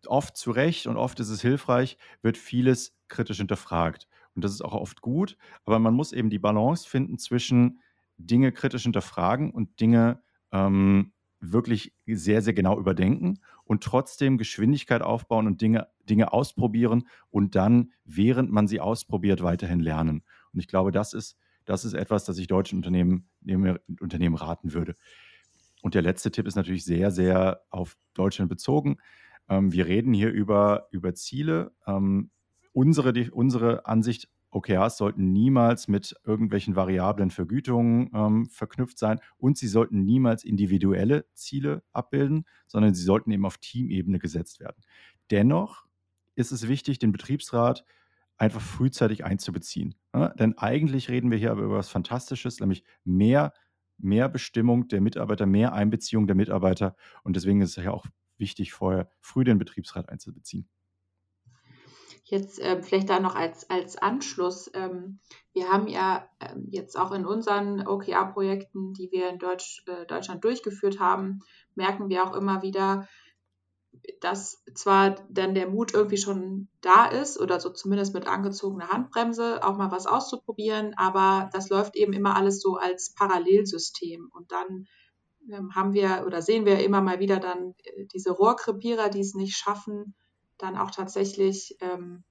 oft 0.07 0.37
zu 0.37 0.51
Recht 0.51 0.87
und 0.87 0.97
oft 0.97 1.21
ist 1.21 1.29
es 1.29 1.43
hilfreich, 1.43 1.99
wird 2.23 2.39
vieles 2.39 2.97
kritisch 3.09 3.39
hinterfragt. 3.39 4.09
Und 4.35 4.45
das 4.45 4.53
ist 4.53 4.63
auch 4.63 4.75
oft 4.75 5.03
gut, 5.03 5.37
aber 5.65 5.79
man 5.79 5.95
muss 5.95 6.13
eben 6.13 6.31
die 6.31 6.39
Balance 6.39 6.89
finden 6.89 7.19
zwischen 7.19 7.81
Dinge 8.17 8.53
kritisch 8.53 8.85
hinterfragen 8.85 9.51
und 9.51 9.81
Dinge 9.81 10.23
ähm, 10.53 11.13
wirklich 11.41 11.93
sehr, 12.07 12.41
sehr 12.41 12.55
genau 12.55 12.79
überdenken 12.79 13.41
und 13.65 13.83
trotzdem 13.83 14.39
Geschwindigkeit 14.39 15.03
aufbauen 15.03 15.47
und 15.47 15.61
Dinge, 15.61 15.89
Dinge 16.09 16.33
ausprobieren 16.33 17.09
und 17.31 17.57
dann, 17.57 17.93
während 18.05 18.51
man 18.51 18.69
sie 18.69 18.81
ausprobiert, 18.81 19.43
weiterhin 19.43 19.81
lernen. 19.81 20.23
Und 20.53 20.61
ich 20.61 20.69
glaube, 20.69 20.93
das 20.93 21.13
ist, 21.13 21.37
das 21.65 21.85
ist 21.85 21.95
etwas, 21.95 22.25
das 22.25 22.39
ich 22.39 22.47
deutschen 22.47 22.79
Unternehmen, 22.79 23.29
Unternehmen 24.01 24.37
raten 24.37 24.73
würde. 24.73 24.97
Und 25.83 25.95
der 25.95 26.03
letzte 26.03 26.31
Tipp 26.31 26.47
ist 26.47 26.57
natürlich 26.57 26.85
sehr, 26.85 27.11
sehr 27.11 27.61
auf 27.69 27.97
Deutschland 28.15 28.49
bezogen. 28.49 28.97
Ähm, 29.49 29.73
wir 29.73 29.87
reden 29.87 30.15
hier 30.15 30.31
über, 30.31 30.89
über 30.91 31.15
Ziele. 31.15 31.73
Ähm, 31.87 32.31
unsere, 32.73 33.13
die, 33.13 33.31
unsere 33.31 33.85
Ansicht, 33.85 34.31
OKRs 34.53 34.99
sollten 34.99 35.33
niemals 35.33 35.89
mit 35.89 36.15
irgendwelchen 36.25 36.77
variablen 36.77 37.31
Vergütungen 37.31 38.11
ähm, 38.15 38.47
verknüpft 38.51 38.99
sein 38.99 39.19
und 39.39 39.57
sie 39.57 39.67
sollten 39.67 40.05
niemals 40.05 40.45
individuelle 40.45 41.25
Ziele 41.33 41.83
abbilden, 41.93 42.45
sondern 42.67 42.95
sie 42.95 43.03
sollten 43.03 43.31
eben 43.31 43.47
auf 43.47 43.57
Teamebene 43.59 44.19
gesetzt 44.19 44.61
werden. 44.61 44.83
Dennoch 45.31 45.87
ist 46.35 46.53
es 46.53 46.69
wichtig, 46.69 46.99
den 46.99 47.13
Betriebsrat 47.13 47.85
einfach 48.37 48.61
frühzeitig 48.61 49.25
einzubeziehen. 49.25 49.95
Ja, 50.15 50.29
denn 50.31 50.59
eigentlich 50.59 51.09
reden 51.09 51.31
wir 51.31 51.39
hier 51.39 51.51
aber 51.51 51.63
über 51.63 51.75
etwas 51.75 51.89
Fantastisches, 51.89 52.61
nämlich 52.61 52.85
mehr 53.05 53.53
mehr 53.99 54.29
Bestimmung 54.29 54.89
der 54.89 55.01
Mitarbeiter, 55.01 55.47
mehr 55.47 55.73
Einbeziehung 55.73 56.27
der 56.27 56.37
Mitarbeiter. 56.37 56.97
Und 57.23 57.37
deswegen 57.37 57.61
ist 57.61 57.77
es 57.77 57.85
ja 57.85 57.93
auch 57.93 58.07
wichtig, 58.39 58.73
vorher 58.73 59.11
früh 59.21 59.45
den 59.45 59.59
Betriebsrat 59.59 60.09
einzubeziehen. 60.09 60.69
Jetzt 62.25 62.61
äh, 62.61 62.83
vielleicht 62.83 63.11
da 63.11 63.21
noch 63.21 63.35
als, 63.35 63.69
als 63.69 63.97
Anschluss. 63.97 64.71
Ähm, 64.75 65.19
wir 65.53 65.69
haben 65.69 65.87
ja 65.87 66.29
ähm, 66.41 66.67
jetzt 66.71 66.99
auch 66.99 67.13
in 67.13 67.27
unseren 67.27 67.87
OKR-Projekten, 67.87 68.95
die 68.95 69.11
wir 69.13 69.29
in 69.29 69.39
Deutsch, 69.39 69.85
äh, 69.87 70.07
Deutschland 70.07 70.43
durchgeführt 70.43 70.99
haben, 70.99 71.41
merken 71.75 72.09
wir 72.09 72.25
auch 72.25 72.35
immer 72.35 72.63
wieder, 72.63 73.09
dass 74.21 74.63
zwar 74.75 75.17
dann 75.29 75.55
der 75.55 75.69
Mut 75.69 75.95
irgendwie 75.95 76.17
schon 76.17 76.69
da 76.81 77.07
ist 77.07 77.39
oder 77.39 77.61
so 77.61 77.71
zumindest 77.71 78.15
mit 78.15 78.27
angezogener 78.27 78.89
Handbremse 78.89 79.63
auch 79.65 79.77
mal 79.77 79.91
was 79.91 80.07
auszuprobieren, 80.07 80.95
aber 80.97 81.51
das 81.53 81.69
läuft 81.69 81.97
eben 81.97 82.13
immer 82.13 82.37
alles 82.37 82.61
so 82.61 82.77
als 82.77 83.15
Parallelsystem 83.15 84.31
und 84.33 84.51
dann 84.53 84.87
ähm, 85.51 85.75
haben 85.75 85.93
wir 85.93 86.25
oder 86.27 86.41
sehen 86.43 86.65
wir 86.67 86.85
immer 86.85 87.01
mal 87.01 87.21
wieder 87.21 87.39
dann 87.39 87.75
äh, 87.85 88.07
diese 88.13 88.31
Rohrkrepierer, 88.31 89.09
die 89.09 89.21
es 89.21 89.35
nicht 89.35 89.57
schaffen, 89.57 90.15
dann 90.59 90.77
auch 90.77 90.91
tatsächlich 90.91 91.77
ähm, 91.81 92.25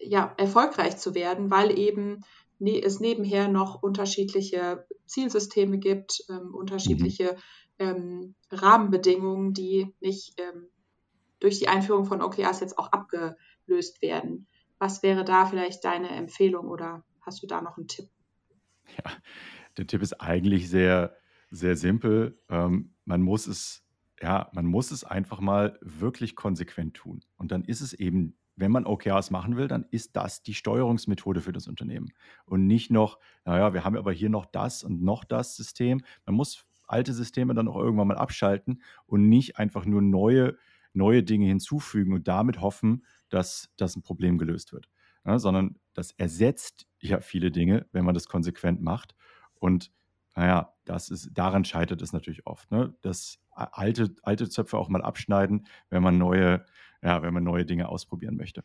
ja, 0.00 0.34
erfolgreich 0.36 0.96
zu 0.96 1.14
werden, 1.14 1.50
weil 1.50 1.78
eben 1.78 2.24
ne, 2.58 2.82
es 2.82 3.00
nebenher 3.00 3.48
noch 3.48 3.82
unterschiedliche 3.82 4.86
Zielsysteme 5.06 5.78
gibt, 5.78 6.24
ähm, 6.28 6.54
unterschiedliche 6.54 7.36
mhm. 7.78 7.86
ähm, 7.86 8.34
Rahmenbedingungen, 8.50 9.52
die 9.52 9.94
nicht 10.00 10.40
ähm, 10.40 10.68
durch 11.40 11.58
die 11.58 11.68
Einführung 11.68 12.04
von 12.04 12.22
OKRs 12.22 12.60
jetzt 12.60 12.78
auch 12.78 12.92
abgelöst 12.92 14.02
werden. 14.02 14.46
Was 14.78 15.02
wäre 15.02 15.24
da 15.24 15.46
vielleicht 15.46 15.84
deine 15.84 16.10
Empfehlung 16.10 16.68
oder 16.68 17.04
hast 17.20 17.42
du 17.42 17.46
da 17.46 17.60
noch 17.60 17.76
einen 17.76 17.88
Tipp? 17.88 18.08
Ja, 18.98 19.10
der 19.76 19.86
Tipp 19.86 20.02
ist 20.02 20.20
eigentlich 20.20 20.68
sehr, 20.68 21.16
sehr 21.50 21.76
simpel. 21.76 22.38
Ähm, 22.48 22.94
man 23.04 23.22
muss 23.22 23.46
es, 23.46 23.84
ja, 24.20 24.50
man 24.52 24.66
muss 24.66 24.90
es 24.90 25.04
einfach 25.04 25.40
mal 25.40 25.78
wirklich 25.82 26.36
konsequent 26.36 26.94
tun. 26.94 27.24
Und 27.36 27.52
dann 27.52 27.64
ist 27.64 27.80
es 27.80 27.92
eben, 27.92 28.36
wenn 28.54 28.70
man 28.70 28.86
OKRs 28.86 29.30
machen 29.30 29.56
will, 29.56 29.68
dann 29.68 29.86
ist 29.90 30.16
das 30.16 30.42
die 30.42 30.54
Steuerungsmethode 30.54 31.40
für 31.40 31.52
das 31.52 31.68
Unternehmen. 31.68 32.12
Und 32.44 32.66
nicht 32.66 32.90
noch, 32.90 33.18
naja, 33.44 33.74
wir 33.74 33.84
haben 33.84 33.96
aber 33.96 34.12
hier 34.12 34.30
noch 34.30 34.46
das 34.46 34.82
und 34.82 35.02
noch 35.02 35.24
das 35.24 35.56
System. 35.56 36.02
Man 36.24 36.34
muss 36.34 36.64
alte 36.86 37.12
Systeme 37.12 37.54
dann 37.54 37.68
auch 37.68 37.76
irgendwann 37.76 38.08
mal 38.08 38.16
abschalten 38.16 38.82
und 39.06 39.28
nicht 39.28 39.58
einfach 39.58 39.84
nur 39.84 40.00
neue 40.00 40.56
neue 40.96 41.22
Dinge 41.22 41.46
hinzufügen 41.46 42.12
und 42.12 42.26
damit 42.28 42.60
hoffen, 42.60 43.04
dass 43.28 43.70
das 43.76 43.96
ein 43.96 44.02
Problem 44.02 44.38
gelöst 44.38 44.72
wird. 44.72 44.88
Ja, 45.24 45.38
sondern 45.38 45.78
das 45.94 46.12
ersetzt 46.12 46.86
ja 47.00 47.20
viele 47.20 47.50
Dinge, 47.50 47.86
wenn 47.92 48.04
man 48.04 48.14
das 48.14 48.28
konsequent 48.28 48.80
macht. 48.80 49.14
Und 49.54 49.92
naja, 50.36 50.74
das 50.84 51.08
ist, 51.08 51.30
daran 51.32 51.64
scheitert 51.64 52.02
es 52.02 52.12
natürlich 52.12 52.46
oft. 52.46 52.70
Ne? 52.70 52.94
Das 53.00 53.38
alte, 53.50 54.14
alte 54.22 54.48
Zöpfe 54.48 54.78
auch 54.78 54.88
mal 54.88 55.02
abschneiden, 55.02 55.66
wenn 55.90 56.02
man 56.02 56.18
neue, 56.18 56.64
ja, 57.02 57.22
wenn 57.22 57.34
man 57.34 57.42
neue 57.42 57.64
Dinge 57.64 57.88
ausprobieren 57.88 58.36
möchte. 58.36 58.62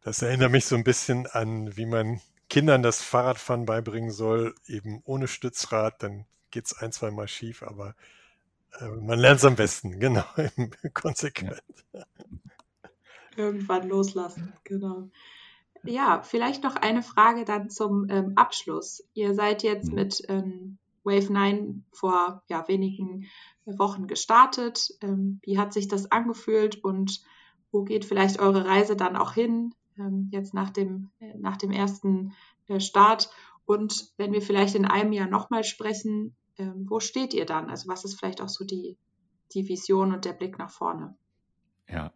Das 0.00 0.22
erinnert 0.22 0.52
mich 0.52 0.64
so 0.64 0.76
ein 0.76 0.84
bisschen 0.84 1.26
an, 1.26 1.76
wie 1.76 1.86
man 1.86 2.20
Kindern 2.48 2.82
das 2.82 3.02
Fahrradfahren 3.02 3.66
beibringen 3.66 4.12
soll, 4.12 4.54
eben 4.66 5.02
ohne 5.04 5.26
Stützrad, 5.26 6.02
dann 6.02 6.26
geht 6.50 6.66
es 6.66 6.78
ein, 6.78 6.92
zwei 6.92 7.10
Mal 7.10 7.26
schief, 7.26 7.64
aber 7.64 7.96
man 9.00 9.18
lernt 9.18 9.38
es 9.38 9.44
am 9.44 9.56
besten, 9.56 9.98
genau, 10.00 10.24
konsequent. 10.94 11.62
Ja. 11.92 12.04
Irgendwann 13.36 13.88
loslassen, 13.88 14.52
genau. 14.64 15.10
Ja, 15.84 16.22
vielleicht 16.22 16.64
noch 16.64 16.76
eine 16.76 17.02
Frage 17.02 17.44
dann 17.44 17.70
zum 17.70 18.08
ähm, 18.08 18.32
Abschluss. 18.36 19.04
Ihr 19.14 19.34
seid 19.34 19.62
jetzt 19.62 19.90
mhm. 19.90 19.94
mit 19.94 20.22
ähm, 20.28 20.78
Wave 21.04 21.32
9 21.32 21.84
vor 21.92 22.42
ja, 22.48 22.66
wenigen 22.66 23.26
Wochen 23.64 24.06
gestartet. 24.06 24.96
Ähm, 25.00 25.40
wie 25.42 25.58
hat 25.58 25.72
sich 25.72 25.86
das 25.88 26.10
angefühlt 26.10 26.82
und 26.82 27.22
wo 27.70 27.84
geht 27.84 28.04
vielleicht 28.04 28.40
eure 28.40 28.64
Reise 28.64 28.96
dann 28.96 29.16
auch 29.16 29.32
hin, 29.32 29.74
ähm, 29.98 30.28
jetzt 30.32 30.54
nach 30.54 30.70
dem, 30.70 31.10
äh, 31.20 31.36
nach 31.38 31.56
dem 31.56 31.70
ersten 31.70 32.32
äh, 32.68 32.80
Start? 32.80 33.30
Und 33.64 34.12
wenn 34.16 34.32
wir 34.32 34.42
vielleicht 34.42 34.74
in 34.74 34.84
einem 34.84 35.12
Jahr 35.12 35.28
nochmal 35.28 35.64
sprechen, 35.64 36.34
ähm, 36.58 36.86
wo 36.88 37.00
steht 37.00 37.34
ihr 37.34 37.46
dann? 37.46 37.70
Also 37.70 37.88
was 37.88 38.04
ist 38.04 38.18
vielleicht 38.18 38.40
auch 38.40 38.48
so 38.48 38.64
die, 38.64 38.96
die 39.52 39.68
Vision 39.68 40.12
und 40.12 40.24
der 40.24 40.32
Blick 40.32 40.58
nach 40.58 40.70
vorne? 40.70 41.16
Ja, 41.88 42.12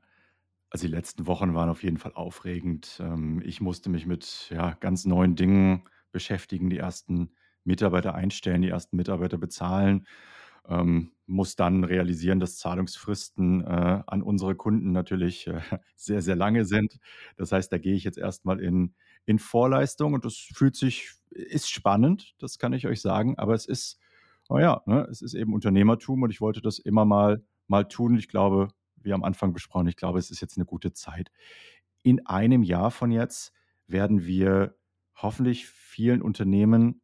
also 0.70 0.86
die 0.86 0.92
letzten 0.92 1.26
Wochen 1.26 1.54
waren 1.54 1.68
auf 1.68 1.82
jeden 1.82 1.98
Fall 1.98 2.12
aufregend. 2.14 2.98
Ähm, 3.00 3.42
ich 3.44 3.60
musste 3.60 3.90
mich 3.90 4.06
mit 4.06 4.48
ja, 4.50 4.74
ganz 4.80 5.04
neuen 5.04 5.36
Dingen 5.36 5.88
beschäftigen, 6.12 6.70
die 6.70 6.78
ersten 6.78 7.32
Mitarbeiter 7.64 8.14
einstellen, 8.14 8.62
die 8.62 8.68
ersten 8.68 8.96
Mitarbeiter 8.96 9.36
bezahlen. 9.36 10.06
Ähm, 10.68 11.12
muss 11.26 11.56
dann 11.56 11.84
realisieren, 11.84 12.40
dass 12.40 12.58
Zahlungsfristen 12.58 13.62
äh, 13.62 14.02
an 14.06 14.22
unsere 14.22 14.54
Kunden 14.54 14.92
natürlich 14.92 15.46
äh, 15.46 15.60
sehr, 15.96 16.22
sehr 16.22 16.36
lange 16.36 16.64
sind. 16.64 16.98
Das 17.36 17.52
heißt, 17.52 17.72
da 17.72 17.78
gehe 17.78 17.94
ich 17.94 18.04
jetzt 18.04 18.18
erstmal 18.18 18.60
in, 18.60 18.94
in 19.26 19.38
Vorleistung 19.38 20.14
und 20.14 20.24
das 20.24 20.36
fühlt 20.36 20.76
sich, 20.76 21.12
ist 21.30 21.70
spannend, 21.70 22.34
das 22.38 22.58
kann 22.58 22.72
ich 22.72 22.86
euch 22.86 23.00
sagen, 23.00 23.38
aber 23.38 23.54
es 23.54 23.66
ist 23.66 23.98
naja, 24.50 24.82
ne, 24.86 25.06
es 25.10 25.22
ist 25.22 25.34
eben 25.34 25.54
Unternehmertum 25.54 26.22
und 26.22 26.30
ich 26.30 26.40
wollte 26.40 26.60
das 26.60 26.78
immer 26.78 27.04
mal, 27.04 27.42
mal 27.68 27.84
tun. 27.84 28.16
Ich 28.16 28.28
glaube, 28.28 28.68
wie 28.96 29.12
am 29.12 29.24
Anfang 29.24 29.52
besprochen, 29.52 29.88
ich 29.88 29.96
glaube, 29.96 30.18
es 30.18 30.30
ist 30.30 30.40
jetzt 30.40 30.58
eine 30.58 30.66
gute 30.66 30.92
Zeit. 30.92 31.30
In 32.02 32.26
einem 32.26 32.62
Jahr 32.62 32.90
von 32.90 33.10
jetzt 33.10 33.52
werden 33.86 34.26
wir 34.26 34.76
hoffentlich 35.14 35.66
vielen 35.66 36.22
Unternehmen 36.22 37.02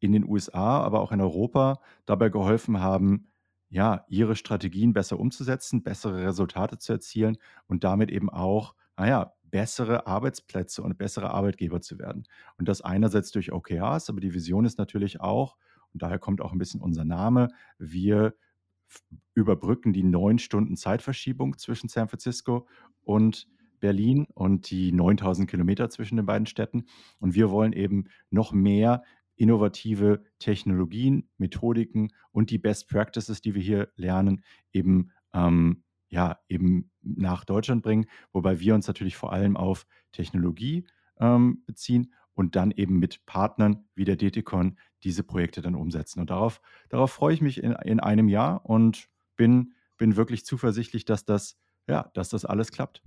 in 0.00 0.12
den 0.12 0.24
USA, 0.26 0.82
aber 0.82 1.00
auch 1.00 1.12
in 1.12 1.20
Europa 1.20 1.80
dabei 2.04 2.28
geholfen 2.28 2.80
haben, 2.80 3.30
ja, 3.70 4.04
ihre 4.08 4.36
Strategien 4.36 4.92
besser 4.92 5.18
umzusetzen, 5.18 5.82
bessere 5.82 6.24
Resultate 6.24 6.78
zu 6.78 6.92
erzielen 6.92 7.38
und 7.66 7.82
damit 7.84 8.10
eben 8.10 8.30
auch, 8.30 8.74
naja, 8.96 9.34
bessere 9.42 10.06
Arbeitsplätze 10.06 10.82
und 10.82 10.98
bessere 10.98 11.30
Arbeitgeber 11.30 11.80
zu 11.80 11.98
werden. 11.98 12.24
Und 12.58 12.68
das 12.68 12.82
einerseits 12.82 13.30
durch 13.30 13.52
OKRs, 13.52 14.10
aber 14.10 14.20
die 14.20 14.34
Vision 14.34 14.64
ist 14.64 14.78
natürlich 14.78 15.20
auch, 15.20 15.56
und 15.94 16.02
daher 16.02 16.18
kommt 16.18 16.40
auch 16.40 16.52
ein 16.52 16.58
bisschen 16.58 16.80
unser 16.80 17.04
Name. 17.04 17.48
Wir 17.78 18.34
überbrücken 19.34 19.92
die 19.92 20.02
neun 20.02 20.38
Stunden 20.38 20.76
Zeitverschiebung 20.76 21.56
zwischen 21.56 21.88
San 21.88 22.08
Francisco 22.08 22.68
und 23.02 23.48
Berlin 23.80 24.26
und 24.34 24.70
die 24.70 24.92
9000 24.92 25.48
Kilometer 25.48 25.88
zwischen 25.90 26.16
den 26.16 26.26
beiden 26.26 26.46
Städten. 26.46 26.86
Und 27.18 27.34
wir 27.34 27.50
wollen 27.50 27.72
eben 27.72 28.08
noch 28.30 28.52
mehr 28.52 29.02
innovative 29.36 30.22
Technologien, 30.38 31.28
Methodiken 31.38 32.12
und 32.30 32.50
die 32.50 32.58
Best 32.58 32.88
Practices, 32.88 33.40
die 33.40 33.54
wir 33.54 33.62
hier 33.62 33.88
lernen, 33.96 34.44
eben, 34.72 35.10
ähm, 35.32 35.82
ja, 36.08 36.38
eben 36.48 36.90
nach 37.02 37.44
Deutschland 37.44 37.82
bringen, 37.82 38.06
wobei 38.32 38.60
wir 38.60 38.74
uns 38.74 38.86
natürlich 38.86 39.16
vor 39.16 39.32
allem 39.32 39.56
auf 39.56 39.86
Technologie 40.12 40.86
ähm, 41.18 41.62
beziehen 41.66 42.12
und 42.34 42.56
dann 42.56 42.70
eben 42.70 42.98
mit 42.98 43.24
Partnern 43.26 43.84
wie 43.94 44.04
der 44.04 44.16
DTCon 44.16 44.78
diese 45.02 45.22
Projekte 45.22 45.62
dann 45.62 45.74
umsetzen. 45.74 46.20
Und 46.20 46.30
darauf, 46.30 46.60
darauf 46.88 47.12
freue 47.12 47.34
ich 47.34 47.40
mich 47.40 47.62
in, 47.62 47.72
in 47.72 48.00
einem 48.00 48.28
Jahr 48.28 48.64
und 48.64 49.08
bin, 49.36 49.74
bin 49.96 50.16
wirklich 50.16 50.44
zuversichtlich, 50.44 51.04
dass 51.04 51.24
das, 51.24 51.56
ja, 51.86 52.10
dass 52.14 52.28
das 52.28 52.44
alles 52.44 52.72
klappt. 52.72 53.02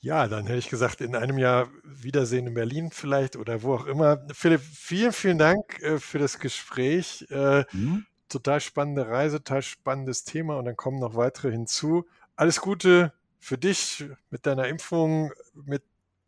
Ja, 0.00 0.28
dann 0.28 0.46
hätte 0.46 0.58
ich 0.58 0.68
gesagt, 0.68 1.00
in 1.00 1.16
einem 1.16 1.38
Jahr 1.38 1.68
Wiedersehen 1.82 2.46
in 2.46 2.54
Berlin 2.54 2.90
vielleicht 2.92 3.36
oder 3.36 3.62
wo 3.62 3.74
auch 3.74 3.86
immer. 3.86 4.24
Philipp, 4.32 4.60
vielen, 4.60 5.12
vielen 5.12 5.38
Dank 5.38 5.80
äh, 5.82 5.98
für 5.98 6.18
das 6.18 6.38
Gespräch. 6.38 7.26
Äh, 7.30 7.64
mhm. 7.72 8.06
Total 8.28 8.60
spannende 8.60 9.08
Reise, 9.08 9.38
total 9.38 9.62
spannendes 9.62 10.24
Thema 10.24 10.56
und 10.56 10.66
dann 10.66 10.76
kommen 10.76 11.00
noch 11.00 11.16
weitere 11.16 11.50
hinzu. 11.50 12.06
Alles 12.36 12.60
Gute 12.60 13.12
für 13.40 13.58
dich 13.58 14.04
mit 14.30 14.46
deiner 14.46 14.68
Impfung, 14.68 15.32
mit 15.54 15.82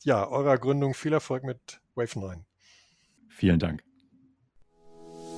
ja, 0.04 0.26
eurer 0.28 0.58
Gründung. 0.58 0.94
Viel 0.94 1.12
Erfolg 1.12 1.44
mit 1.44 1.80
Wave 1.94 2.18
9. 2.18 2.44
Vielen 3.28 3.58
Dank. 3.58 3.82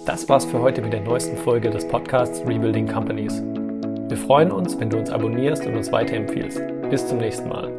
Das 0.07 0.29
war's 0.29 0.45
für 0.45 0.61
heute 0.61 0.83
mit 0.83 0.93
der 0.93 1.01
neuesten 1.01 1.37
Folge 1.37 1.71
des 1.71 1.87
Podcasts 1.87 2.41
Rebuilding 2.41 2.89
Companies. 2.89 3.41
Wir 3.41 4.17
freuen 4.17 4.51
uns, 4.51 4.79
wenn 4.79 4.91
du 4.91 4.99
uns 4.99 5.11
abonnierst 5.11 5.65
und 5.65 5.77
uns 5.77 5.93
weiterempfiehlst. 5.93 6.61
Bis 6.91 7.07
zum 7.07 7.19
nächsten 7.19 7.49
Mal. 7.49 7.72